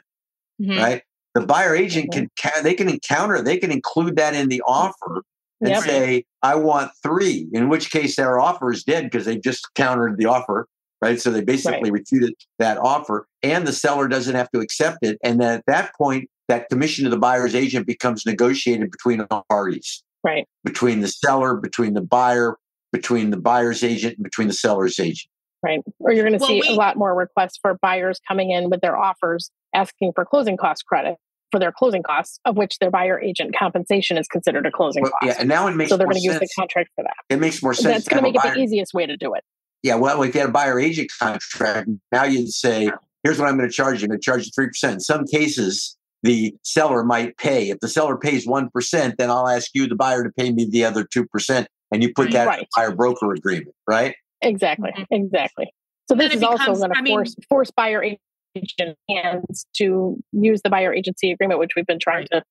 Mm-hmm. 0.62 0.77
right? 0.79 1.01
The 1.35 1.45
buyer 1.45 1.75
agent 1.75 2.12
can 2.12 2.29
they 2.63 2.73
can 2.73 2.89
encounter 2.89 3.41
they 3.41 3.58
can 3.58 3.71
include 3.71 4.15
that 4.17 4.36
in 4.36 4.49
the 4.49 4.62
offer 4.67 5.23
and 5.62 5.69
yep. 5.69 5.84
say 5.84 6.25
i 6.41 6.56
want 6.56 6.91
three 7.01 7.47
in 7.53 7.69
which 7.69 7.91
case 7.91 8.15
their 8.15 8.39
offer 8.39 8.71
is 8.71 8.84
dead 8.84 9.06
because 9.06 9.25
they 9.25 9.38
just 9.38 9.73
countered 9.75 10.17
the 10.17 10.25
offer 10.25 10.67
right? 11.03 11.19
So 11.19 11.32
they 11.32 11.43
basically 11.43 11.91
right. 11.91 11.99
refuted 11.99 12.34
that 12.60 12.77
offer 12.77 13.27
and 13.41 13.67
the 13.67 13.73
seller 13.73 14.08
doesn't 14.08 14.36
have 14.36 14.49
to 14.51 14.60
accept 14.60 14.99
it 15.01 15.17
and 15.23 15.41
then 15.41 15.58
at 15.58 15.65
that 15.67 15.93
point 15.95 16.29
that 16.47 16.69
commission 16.69 17.03
to 17.03 17.10
the 17.10 17.17
buyer's 17.17 17.56
agent 17.56 17.88
becomes 17.88 18.25
negotiated 18.25 18.91
between 18.91 19.25
parties. 19.49 20.03
Right. 20.23 20.47
Between 20.63 21.01
the 21.01 21.08
seller 21.10 21.56
between 21.56 21.93
the 21.93 22.01
buyer 22.01 22.58
between 22.93 23.32
the 23.32 23.38
buyer's 23.38 23.84
agent 23.84 24.15
and 24.15 24.23
between 24.23 24.47
the 24.47 24.53
seller's 24.53 24.99
agent 24.99 25.29
right? 25.63 25.80
Or 25.99 26.12
you're 26.12 26.23
going 26.23 26.38
to 26.38 26.39
well, 26.39 26.49
see 26.49 26.62
we, 26.67 26.76
a 26.76 26.78
lot 26.78 26.97
more 26.97 27.15
requests 27.15 27.58
for 27.62 27.78
buyers 27.82 28.19
coming 28.28 28.52
in 28.52 28.69
with 28.69 28.82
their 28.82 28.97
offers 28.97 29.49
asking 29.73 30.12
for 30.13 30.26
closing 30.26 30.58
cost 30.58 30.86
credit 30.86 31.15
for 31.54 31.60
their 31.60 31.71
closing 31.71 32.02
costs, 32.02 32.39
of 32.45 32.58
which 32.58 32.80
their 32.80 32.89
buyer 32.89 33.21
agent 33.21 33.56
compensation 33.56 34.17
is 34.17 34.28
considered 34.28 34.65
a 34.65 34.71
closing 34.71 35.04
well, 35.04 35.12
cost. 35.12 35.26
Yeah, 35.26 35.36
and 35.39 35.47
now 35.47 35.67
it 35.67 35.76
makes 35.76 35.91
so 35.91 35.97
they're 35.97 36.08
going 36.08 36.17
to 36.17 36.23
use 36.23 36.39
the 36.39 36.49
contract 36.58 36.89
for 36.95 37.04
that. 37.04 37.13
It 37.30 37.39
makes 37.39 37.62
more 37.62 37.76
sense. 37.76 37.93
That's 37.93 38.08
going 38.08 38.17
to 38.17 38.23
make 38.23 38.36
it 38.36 38.41
buyer. 38.41 38.56
the 38.56 38.62
easiest 38.62 38.93
way 38.93 39.06
to 39.06 39.15
do 39.15 39.36
it. 39.36 39.43
Yeah, 39.84 39.95
well, 39.95 40.23
if 40.23 40.34
you 40.34 40.41
had 40.41 40.49
a 40.49 40.52
buyer 40.52 40.80
agent 40.80 41.12
contract, 41.19 41.89
now 42.12 42.23
you'd 42.23 42.52
say, 42.52 42.89
"Here's 43.23 43.38
what 43.38 43.47
I'm 43.47 43.58
going 43.58 43.69
to 43.69 43.73
charge 43.73 44.02
you. 44.02 44.06
I'm 44.06 44.10
going 44.10 44.19
to 44.19 44.26
charge 44.26 44.45
you 44.45 44.52
three 44.56 44.67
percent." 44.67 44.93
In 44.93 44.99
some 44.99 45.26
cases, 45.26 45.95
the 46.23 46.56
seller 46.63 47.04
might 47.04 47.38
pay. 47.38 47.69
If 47.69 47.82
the 47.82 47.88
seller 47.88 48.17
pays 48.17 48.47
one 48.47 48.69
percent, 48.69 49.15
then 49.19 49.30
I'll 49.30 49.47
ask 49.47 49.69
you, 49.76 49.88
the 49.88 49.95
buyer, 49.95 50.23
to 50.23 50.32
pay 50.32 50.52
me 50.52 50.65
the 50.67 50.86
other 50.86 51.04
two 51.04 51.28
percent, 51.28 51.67
and 51.91 52.02
you 52.02 52.12
put 52.15 52.32
that 52.32 52.47
right. 52.47 52.60
in 52.62 52.65
buyer 52.76 52.95
broker 52.95 53.32
agreement, 53.32 53.76
right? 53.88 54.15
Exactly. 54.45 54.91
Mm-hmm. 54.91 55.13
Exactly. 55.13 55.73
So 56.10 56.15
this 56.15 56.34
is 56.34 56.39
becomes, 56.39 56.60
also 56.67 56.88
going 56.88 56.91
to 56.91 57.12
force 57.12 57.38
mean, 57.38 57.45
force 57.49 57.71
buyer 57.71 58.03
agent 58.03 58.97
hands 59.10 59.65
to 59.77 60.21
use 60.32 60.62
the 60.62 60.69
buyer 60.69 60.93
agency 60.93 61.32
agreement, 61.32 61.60
which 61.60 61.71
we've 61.75 61.88
been 61.88 61.99
trying 61.99 62.27
to 62.32 62.43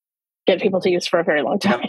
get 0.46 0.60
people 0.60 0.80
to 0.80 0.90
use 0.90 1.06
for 1.06 1.20
a 1.20 1.24
very 1.24 1.42
long 1.42 1.58
time. 1.58 1.86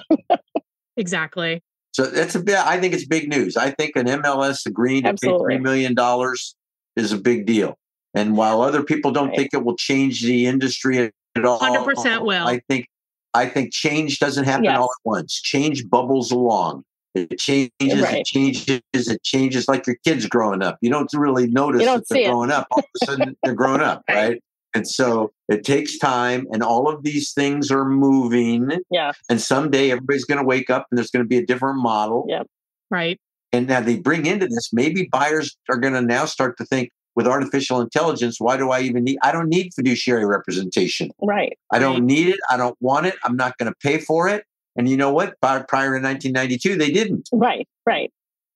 exactly. 0.98 1.62
So 1.94 2.06
that's 2.06 2.36
a 2.36 2.40
bit. 2.40 2.58
I 2.58 2.80
think 2.80 2.94
it's 2.94 3.06
big 3.06 3.30
news. 3.30 3.56
I 3.56 3.72
think 3.72 3.96
an 3.96 4.08
MLS 4.08 4.66
agreeing 4.66 5.04
to 5.04 5.14
pay 5.14 5.38
three 5.38 5.60
million 5.60 5.94
dollars 5.94 6.56
is 6.96 7.12
a 7.12 7.18
big 7.18 7.46
deal. 7.46 7.78
And 8.16 8.36
while 8.36 8.62
other 8.62 8.84
people 8.84 9.12
don't 9.12 9.30
right. 9.30 9.38
think 9.38 9.50
it 9.54 9.64
will 9.64 9.76
change 9.76 10.22
the 10.22 10.48
industry 10.48 11.12
at 11.36 11.46
all, 11.46 11.60
hundred 11.60 11.86
percent 11.86 12.26
will. 12.26 12.46
I 12.46 12.62
think 12.68 12.88
I 13.34 13.48
think 13.48 13.74
change 13.74 14.20
doesn't 14.20 14.46
happen 14.46 14.66
yes. 14.66 14.78
all 14.78 14.86
at 14.86 15.06
once. 15.06 15.40
Change 15.40 15.88
bubbles 15.90 16.32
along. 16.32 16.84
It 17.16 17.38
changes, 17.38 17.70
right. 17.80 18.20
it 18.20 18.26
changes, 18.26 18.82
it 18.94 19.24
changes 19.24 19.68
like 19.68 19.86
your 19.86 19.98
kids 20.04 20.26
growing 20.26 20.64
up. 20.64 20.78
You 20.82 20.90
don't 20.90 21.10
really 21.14 21.48
notice 21.48 21.84
don't 21.84 21.98
that 21.98 22.06
they're 22.10 22.30
growing 22.30 22.52
up. 22.52 22.68
All 22.72 22.80
of 22.80 22.86
a 23.02 23.06
sudden 23.06 23.38
they're 23.44 23.54
growing 23.54 23.82
up, 23.82 24.04
right. 24.10 24.16
right? 24.16 24.44
And 24.74 24.88
so 24.88 25.32
it 25.48 25.64
takes 25.64 25.98
time 26.00 26.48
and 26.52 26.64
all 26.64 26.90
of 26.90 27.04
these 27.04 27.32
things 27.34 27.70
are 27.70 27.86
moving. 27.86 28.80
Yeah. 28.90 29.12
And 29.30 29.40
someday 29.40 29.92
everybody's 29.92 30.26
going 30.26 30.40
to 30.40 30.46
wake 30.46 30.70
up 30.70 30.88
and 30.90 30.98
there's 30.98 31.12
going 31.12 31.24
to 31.24 31.28
be 31.28 31.38
a 31.38 31.46
different 31.46 31.78
model. 31.78 32.26
Yeah. 32.28 32.44
Right. 32.90 33.20
And 33.52 33.68
now 33.68 33.82
they 33.82 34.00
bring 34.00 34.26
into 34.26 34.48
this, 34.48 34.74
maybe 34.74 35.08
buyers 35.12 35.56
are 35.70 35.78
going 35.78 35.94
to 35.94 36.02
now 36.02 36.26
start 36.26 36.58
to 36.58 36.66
think 36.66 36.90
with 37.16 37.28
artificial 37.28 37.80
intelligence, 37.80 38.38
why 38.40 38.58
do 38.58 38.72
I 38.72 38.82
even 38.82 39.04
need 39.04 39.20
I 39.22 39.32
don't 39.32 39.50
need 39.50 39.72
fiduciary 39.76 40.26
representation. 40.26 41.12
Right. 41.22 41.58
I 41.72 41.78
don't 41.78 42.06
need 42.06 42.30
it. 42.30 42.40
I 42.50 42.58
don't 42.58 42.76
want 42.82 43.06
it. 43.06 43.16
I'm 43.24 43.36
not 43.36 43.56
going 43.60 43.72
to 43.72 43.78
pay 43.82 44.00
for 44.00 44.28
it. 44.28 44.46
And 44.76 44.90
you 44.90 44.98
know 44.98 45.12
what? 45.12 45.40
Prior 45.40 45.60
to 45.60 46.02
1992, 46.02 46.78
they 46.78 46.92
didn't. 46.92 47.30
Right, 47.32 47.68
right. 47.86 48.12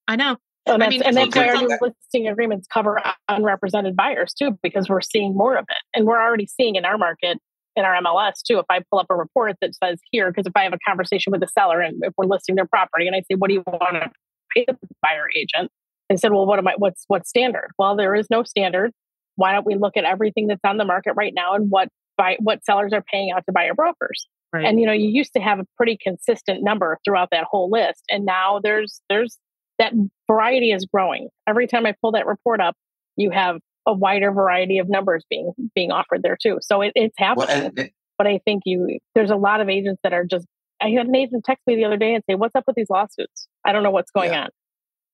I 0.08 0.16
know. 0.16 0.38
And 0.66 0.82
that's, 0.82 0.88
I 0.88 0.90
mean, 0.90 1.04
and 1.04 1.16
that's 1.16 1.36
why 1.36 1.48
our 1.48 1.56
new 1.56 1.78
listing 1.82 2.28
agreements 2.28 2.68
cover 2.72 3.02
unrepresented 3.30 3.96
buyers 3.96 4.34
too, 4.34 4.58
because 4.62 4.90
we're 4.90 5.02
seeing 5.02 5.36
more 5.36 5.56
of 5.56 5.66
it. 5.70 5.78
And 5.94 6.06
we're 6.06 6.22
already 6.22 6.46
seeing 6.46 6.76
in 6.76 6.84
our 6.84 6.98
market, 6.98 7.40
in 7.76 7.86
our 7.86 7.96
MLS 8.02 8.42
too, 8.46 8.60
if 8.60 8.66
I 8.70 8.82
pull 8.92 9.00
up 9.00 9.08
a 9.10 9.16
report 9.16 9.56
that 9.62 9.76
says 9.76 10.00
here, 10.12 10.30
because 10.30 10.46
if 10.46 10.54
I 10.56 10.64
have 10.64 10.74
a 10.74 10.80
conversation 10.86 11.32
with 11.32 11.42
the 11.42 11.48
seller 11.48 11.80
and 11.80 12.04
if 12.04 12.14
we're 12.18 12.26
listing 12.26 12.56
their 12.56 12.66
property 12.66 13.08
and 13.08 13.16
I 13.16 13.22
say, 13.22 13.36
what 13.38 13.48
do 13.48 13.54
you 13.54 13.64
want 13.66 13.94
to 13.94 14.12
pay 14.54 14.66
the 14.68 14.78
buyer 15.02 15.28
agent? 15.38 15.72
They 16.10 16.18
said, 16.18 16.32
well, 16.32 16.46
what 16.46 16.60
am 16.60 16.68
I, 16.68 16.74
what's, 16.78 17.06
what's 17.08 17.30
standard? 17.30 17.70
Well, 17.78 17.96
there 17.96 18.16
is 18.16 18.28
no 18.30 18.44
standard. 18.44 18.92
Why 19.36 19.54
don't 19.54 19.66
we 19.66 19.76
look 19.76 19.96
at 19.96 20.04
everything 20.04 20.48
that's 20.48 20.62
on 20.66 20.78
the 20.78 20.86
market 20.86 21.14
right 21.16 21.34
now 21.34 21.54
and 21.54 21.70
what 21.70 21.90
buy, 22.18 22.38
what 22.40 22.66
sellers 22.66 22.92
are 22.92 23.04
paying 23.10 23.32
out 23.32 23.46
to 23.46 23.54
buyer 23.54 23.74
brokers? 23.74 24.28
Right. 24.54 24.66
And 24.66 24.80
you 24.80 24.86
know, 24.86 24.94
you 24.94 25.10
used 25.10 25.34
to 25.34 25.42
have 25.42 25.60
a 25.60 25.66
pretty 25.76 25.98
consistent 26.02 26.64
number 26.64 26.98
throughout 27.04 27.30
that 27.32 27.44
whole 27.50 27.70
list, 27.70 28.04
and 28.10 28.26
now 28.26 28.60
there's 28.64 29.02
there's 29.10 29.38
that 29.80 29.94
variety 30.28 30.72
is 30.72 30.86
growing. 30.86 31.30
Every 31.48 31.68
time 31.68 31.86
I 31.86 31.94
pull 32.02 32.14
that 32.14 32.26
report 32.26 32.62
up, 32.62 32.76
you 33.16 33.30
have 33.32 33.58
a 33.86 33.94
wider 33.94 34.32
variety 34.32 34.80
of 34.80 34.90
numbers 34.90 35.26
being 35.30 35.52
being 35.76 35.92
offered 35.92 36.24
there 36.24 36.38
too. 36.42 36.60
So 36.62 36.82
it, 36.82 36.94
it's 36.96 37.16
happening. 37.18 37.48
Well, 37.48 37.72
and, 37.78 37.92
but 38.18 38.28
I 38.28 38.40
think 38.46 38.64
you 38.66 39.00
there's 39.16 39.32
a 39.32 39.36
lot 39.36 39.62
of 39.62 39.70
agents 39.70 40.00
that 40.04 40.14
are 40.14 40.26
just. 40.26 40.46
I 40.80 40.90
had 40.90 41.08
an 41.08 41.16
agent 41.16 41.44
text 41.44 41.64
me 41.66 41.76
the 41.76 41.86
other 41.86 41.98
day 41.98 42.14
and 42.14 42.24
say, 42.30 42.36
"What's 42.36 42.56
up 42.56 42.66
with 42.68 42.76
these 42.76 42.90
lawsuits? 42.90 43.48
I 43.66 43.72
don't 43.72 43.84
know 43.84 43.92
what's 43.92 44.12
going 44.12 44.32
yeah. 44.32 44.44
on." 44.44 44.50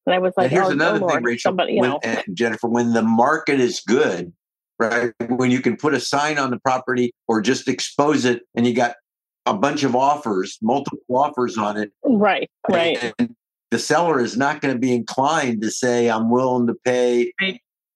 And 0.06 0.14
I 0.14 0.20
was 0.20 0.34
like, 0.36 0.46
and 0.46 0.52
"Here's 0.52 0.68
oh, 0.68 0.72
another 0.72 0.98
oh, 0.98 1.08
thing, 1.08 1.08
Lord, 1.08 1.26
Rachael. 1.26 1.40
Somebody, 1.40 1.80
when, 1.80 1.96
Jennifer, 2.34 2.68
when 2.68 2.92
the 2.92 3.02
market 3.02 3.62
is 3.62 3.80
good, 3.80 4.34
right? 4.78 5.14
When 5.30 5.52
you 5.52 5.62
can 5.62 5.78
put 5.78 5.94
a 5.94 6.00
sign 6.02 6.38
on 6.38 6.52
the 6.52 6.60
property 6.60 7.14
or 7.30 7.42
just 7.42 7.70
expose 7.70 8.26
it, 8.26 8.42
and 8.56 8.68
you 8.68 8.74
got 8.74 8.96
a 9.46 9.54
bunch 9.54 9.84
of 9.84 9.96
offers, 9.96 10.58
multiple 10.62 11.00
offers 11.10 11.58
on 11.58 11.78
it. 11.78 11.92
Right, 12.04 12.50
right. 12.70 13.14
And 13.20 13.36
the 13.72 13.80
seller 13.80 14.20
is 14.20 14.38
not 14.38 14.62
going 14.62 14.74
to 14.74 14.80
be 14.80 14.94
inclined 14.94 15.62
to 15.62 15.72
say, 15.72 16.10
I'm 16.10 16.30
willing 16.30 16.68
to 16.68 16.76
pay 16.86 17.34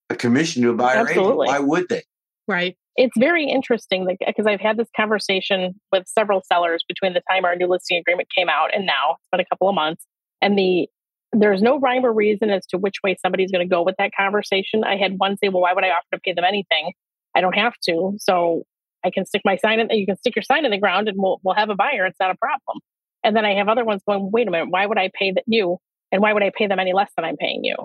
a 0.09 0.15
commission 0.15 0.63
to 0.63 0.69
a 0.69 0.73
buyer 0.73 0.97
Absolutely. 0.97 1.47
agent. 1.47 1.59
Why 1.59 1.59
would 1.59 1.89
they? 1.89 2.03
Right. 2.47 2.77
It's 2.95 3.13
very 3.17 3.47
interesting 3.47 4.07
because 4.07 4.47
I've 4.47 4.59
had 4.59 4.77
this 4.77 4.87
conversation 4.95 5.79
with 5.91 6.07
several 6.07 6.41
sellers 6.51 6.83
between 6.87 7.13
the 7.13 7.21
time 7.29 7.45
our 7.45 7.55
new 7.55 7.67
listing 7.67 7.97
agreement 7.97 8.27
came 8.35 8.49
out 8.49 8.73
and 8.73 8.85
now. 8.85 9.17
It's 9.19 9.27
been 9.31 9.39
a 9.39 9.45
couple 9.45 9.69
of 9.69 9.75
months. 9.75 10.03
And 10.41 10.57
the 10.57 10.89
there's 11.33 11.61
no 11.61 11.79
rhyme 11.79 12.05
or 12.05 12.13
reason 12.13 12.49
as 12.49 12.65
to 12.67 12.77
which 12.77 12.95
way 13.03 13.15
somebody's 13.21 13.51
going 13.51 13.67
to 13.67 13.69
go 13.69 13.83
with 13.83 13.95
that 13.99 14.11
conversation. 14.17 14.83
I 14.83 14.95
had 14.95 15.15
one 15.17 15.37
say, 15.37 15.49
Well, 15.49 15.61
why 15.61 15.73
would 15.73 15.83
I 15.83 15.89
offer 15.89 16.07
to 16.13 16.19
pay 16.19 16.33
them 16.33 16.45
anything? 16.45 16.93
I 17.35 17.41
don't 17.41 17.53
have 17.53 17.73
to. 17.87 18.13
So 18.17 18.63
I 19.05 19.09
can 19.09 19.25
stick 19.25 19.41
my 19.45 19.55
sign 19.57 19.79
in, 19.79 19.89
you 19.91 20.05
can 20.05 20.17
stick 20.17 20.35
your 20.35 20.43
sign 20.43 20.65
in 20.65 20.71
the 20.71 20.77
ground 20.77 21.07
and 21.07 21.17
we'll, 21.19 21.39
we'll 21.43 21.55
have 21.55 21.69
a 21.69 21.75
buyer. 21.75 22.05
It's 22.05 22.19
not 22.19 22.31
a 22.31 22.35
problem. 22.35 22.79
And 23.23 23.35
then 23.35 23.45
I 23.45 23.55
have 23.55 23.67
other 23.67 23.85
ones 23.85 24.01
going, 24.07 24.29
wait 24.31 24.47
a 24.47 24.51
minute, 24.51 24.69
why 24.69 24.85
would 24.85 24.97
I 24.97 25.09
pay 25.13 25.31
that 25.31 25.43
you? 25.47 25.77
And 26.11 26.21
why 26.21 26.33
would 26.33 26.43
I 26.43 26.51
pay 26.55 26.67
them 26.67 26.79
any 26.79 26.93
less 26.93 27.11
than 27.15 27.25
I'm 27.25 27.37
paying 27.37 27.63
you? 27.63 27.75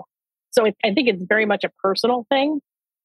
So 0.51 0.65
it, 0.65 0.75
I 0.83 0.93
think 0.93 1.09
it's 1.09 1.23
very 1.27 1.45
much 1.45 1.63
a 1.63 1.69
personal 1.81 2.25
thing 2.29 2.59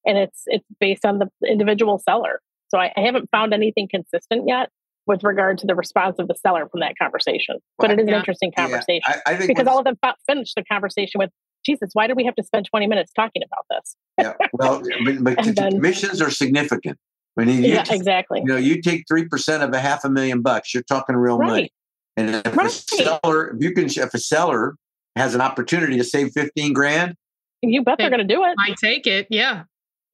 and 0.05 0.17
it's 0.17 0.43
it's 0.47 0.65
based 0.79 1.05
on 1.05 1.19
the 1.19 1.29
individual 1.47 1.99
seller. 1.99 2.41
So 2.69 2.77
I, 2.77 2.91
I 2.95 3.01
haven't 3.01 3.29
found 3.31 3.53
anything 3.53 3.87
consistent 3.89 4.47
yet 4.47 4.69
with 5.07 5.23
regard 5.23 5.57
to 5.57 5.65
the 5.65 5.75
response 5.75 6.17
of 6.19 6.27
the 6.27 6.35
seller 6.35 6.67
from 6.69 6.81
that 6.81 6.93
conversation. 7.01 7.57
But 7.79 7.91
it 7.91 7.99
is 7.99 8.07
an 8.07 8.13
interesting 8.13 8.51
conversation 8.55 9.01
Yeah, 9.07 9.19
I, 9.25 9.31
I 9.31 9.35
think 9.37 9.47
because 9.47 9.67
all 9.67 9.79
of 9.79 9.85
them 9.85 9.97
finished 10.27 10.53
the 10.55 10.63
conversation 10.63 11.17
with, 11.17 11.31
Jesus, 11.65 11.89
why 11.93 12.07
did 12.07 12.15
we 12.15 12.25
have 12.25 12.35
to 12.35 12.43
spend 12.43 12.67
20 12.69 12.87
minutes 12.87 13.11
talking 13.13 13.41
about 13.43 13.65
this? 13.69 13.95
yeah, 14.19 14.33
well, 14.53 14.81
but, 15.03 15.23
but 15.35 15.45
then- 15.55 15.71
commissions 15.71 16.21
are 16.21 16.29
significant. 16.29 16.97
I 17.39 17.45
mean, 17.45 17.63
you, 17.63 17.73
Yeah, 17.73 17.85
exactly. 17.89 18.39
you 18.39 18.45
know, 18.45 18.57
you 18.57 18.81
take 18.81 19.05
three 19.07 19.27
percent 19.27 19.63
of 19.63 19.73
a 19.73 19.79
half 19.79 20.03
a 20.03 20.09
million 20.09 20.41
bucks, 20.41 20.73
you're 20.73 20.83
talking 20.83 21.15
real 21.15 21.37
money. 21.37 21.51
Right. 21.63 21.71
And 22.17 22.35
if 22.45 22.55
Right. 22.55 22.67
a 22.67 22.69
seller, 22.69 23.49
if 23.55 23.63
you 23.63 23.73
can, 23.73 23.85
if 23.85 24.13
a 24.13 24.17
seller 24.19 24.75
has 25.15 25.35
an 25.35 25.41
opportunity 25.41 25.97
to 25.97 26.03
save 26.03 26.31
fifteen 26.33 26.73
grand, 26.73 27.15
You 27.61 27.83
bet 27.83 27.97
they're 27.97 28.09
going 28.09 28.25
to 28.27 28.33
do 28.35 28.43
it. 28.43 28.55
I 28.59 28.73
take 28.81 29.07
it. 29.07 29.27
Yeah, 29.29 29.63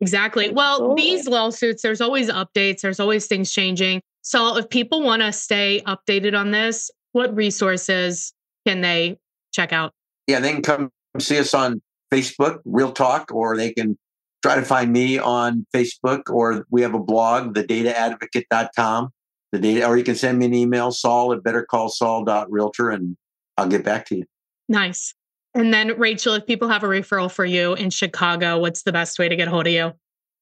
exactly. 0.02 0.50
Well, 0.50 0.74
Absolutely. 0.76 1.04
these 1.04 1.28
lawsuits, 1.28 1.82
there's 1.82 2.02
always 2.02 2.30
updates, 2.30 2.82
there's 2.82 3.00
always 3.00 3.28
things 3.28 3.52
changing. 3.52 4.02
So 4.22 4.58
if 4.58 4.70
people 4.70 5.02
want 5.04 5.22
to 5.22 5.32
stay 5.32 5.82
updated 5.86 6.38
on 6.38 6.52
this, 6.52 6.90
what 7.12 7.36
resources 7.36 8.34
can 8.68 8.82
they 8.82 9.18
check 9.54 9.72
out? 9.74 9.94
yeah, 10.28 10.40
they 10.40 10.52
can 10.52 10.62
come 10.64 10.90
see 11.20 11.38
us 11.38 11.54
on 11.54 11.82
Facebook, 12.12 12.60
Real 12.66 12.92
Talk, 12.92 13.32
or 13.32 13.56
they 13.56 13.72
can 13.74 13.96
try 14.46 14.56
to 14.56 14.62
find 14.62 14.94
me 14.94 15.18
on 15.18 15.66
Facebook, 15.76 16.30
or 16.30 16.68
we 16.70 16.84
have 16.84 16.94
a 16.94 17.00
blog, 17.00 17.56
thedataadvocate.com. 17.56 19.10
The 19.52 19.60
data, 19.60 19.88
or 19.88 19.98
you 19.98 20.04
can 20.04 20.14
send 20.14 20.38
me 20.38 20.46
an 20.46 20.54
email, 20.54 20.92
Saul 20.92 21.34
at 21.34 21.40
bettercallsaul.realtor, 21.40 22.92
and 22.92 23.18
I'll 23.58 23.68
get 23.68 23.84
back 23.84 24.06
to 24.08 24.18
you. 24.18 24.26
Nice. 24.70 25.16
And 25.56 25.74
then, 25.74 25.98
Rachael, 25.98 26.36
if 26.36 26.46
people 26.46 26.68
have 26.68 26.84
a 26.84 26.88
referral 26.88 27.32
for 27.32 27.44
you 27.44 27.74
in 27.74 27.90
Chicago, 27.90 28.60
what's 28.60 28.84
the 28.84 28.92
best 28.92 29.18
way 29.18 29.30
to 29.30 29.36
get 29.36 29.48
a 29.48 29.52
hold 29.52 29.66
of 29.66 29.74
you? 29.74 29.94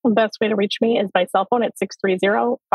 The 0.03 0.09
best 0.09 0.37
way 0.41 0.49
to 0.49 0.55
reach 0.57 0.79
me 0.81 0.99
is 0.99 1.09
by 1.13 1.27
cell 1.27 1.47
phone 1.49 1.63
at 1.63 1.71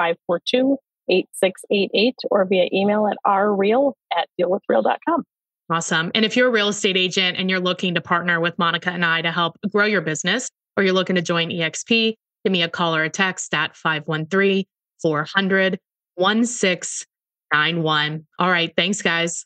630-542-8688 0.00 2.12
or 2.30 2.46
via 2.46 2.70
email 2.72 3.06
at 3.06 3.18
rreal 3.26 3.98
at 4.16 4.28
dealwithreal.com. 4.40 5.24
Awesome. 5.70 6.10
And 6.14 6.24
if 6.24 6.36
you're 6.36 6.48
a 6.48 6.50
real 6.50 6.68
estate 6.68 6.96
agent 6.96 7.36
and 7.36 7.50
you're 7.50 7.60
looking 7.60 7.94
to 7.96 8.00
partner 8.00 8.40
with 8.40 8.58
Monica 8.58 8.88
and 8.90 9.04
I 9.04 9.20
to 9.20 9.30
help 9.30 9.58
grow 9.70 9.84
your 9.84 10.00
business, 10.00 10.48
or 10.78 10.84
you're 10.84 10.94
looking 10.94 11.16
to 11.16 11.22
join 11.22 11.50
EXP, 11.50 12.14
give 12.44 12.52
me 12.52 12.62
a 12.62 12.68
call 12.68 12.94
or 12.94 13.02
a 13.02 13.10
text 13.10 13.52
at 13.52 13.76
513 13.76 14.64
400 15.02 15.80
1691. 16.14 18.26
All 18.38 18.50
right. 18.50 18.72
Thanks, 18.76 19.02
guys. 19.02 19.44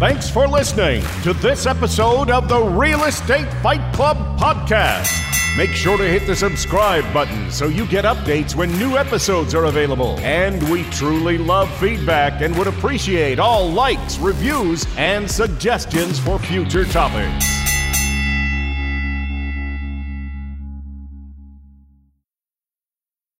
Thanks 0.00 0.30
for 0.30 0.48
listening 0.48 1.04
to 1.22 1.34
this 1.34 1.66
episode 1.66 2.30
of 2.30 2.48
the 2.48 2.60
Real 2.60 3.04
Estate 3.04 3.52
Fight 3.62 3.94
Club 3.94 4.16
podcast. 4.38 5.18
Make 5.56 5.70
sure 5.70 5.98
to 5.98 6.04
hit 6.04 6.26
the 6.26 6.34
subscribe 6.34 7.12
button 7.12 7.50
so 7.50 7.66
you 7.66 7.86
get 7.86 8.06
updates 8.06 8.54
when 8.54 8.72
new 8.78 8.96
episodes 8.96 9.54
are 9.54 9.66
available. 9.66 10.18
And 10.20 10.62
we 10.70 10.84
truly 10.84 11.36
love 11.36 11.70
feedback 11.78 12.40
and 12.40 12.56
would 12.56 12.66
appreciate 12.66 13.38
all 13.38 13.70
likes, 13.70 14.18
reviews, 14.18 14.86
and 14.96 15.30
suggestions 15.30 16.18
for 16.18 16.38
future 16.38 16.86
topics. 16.86 17.71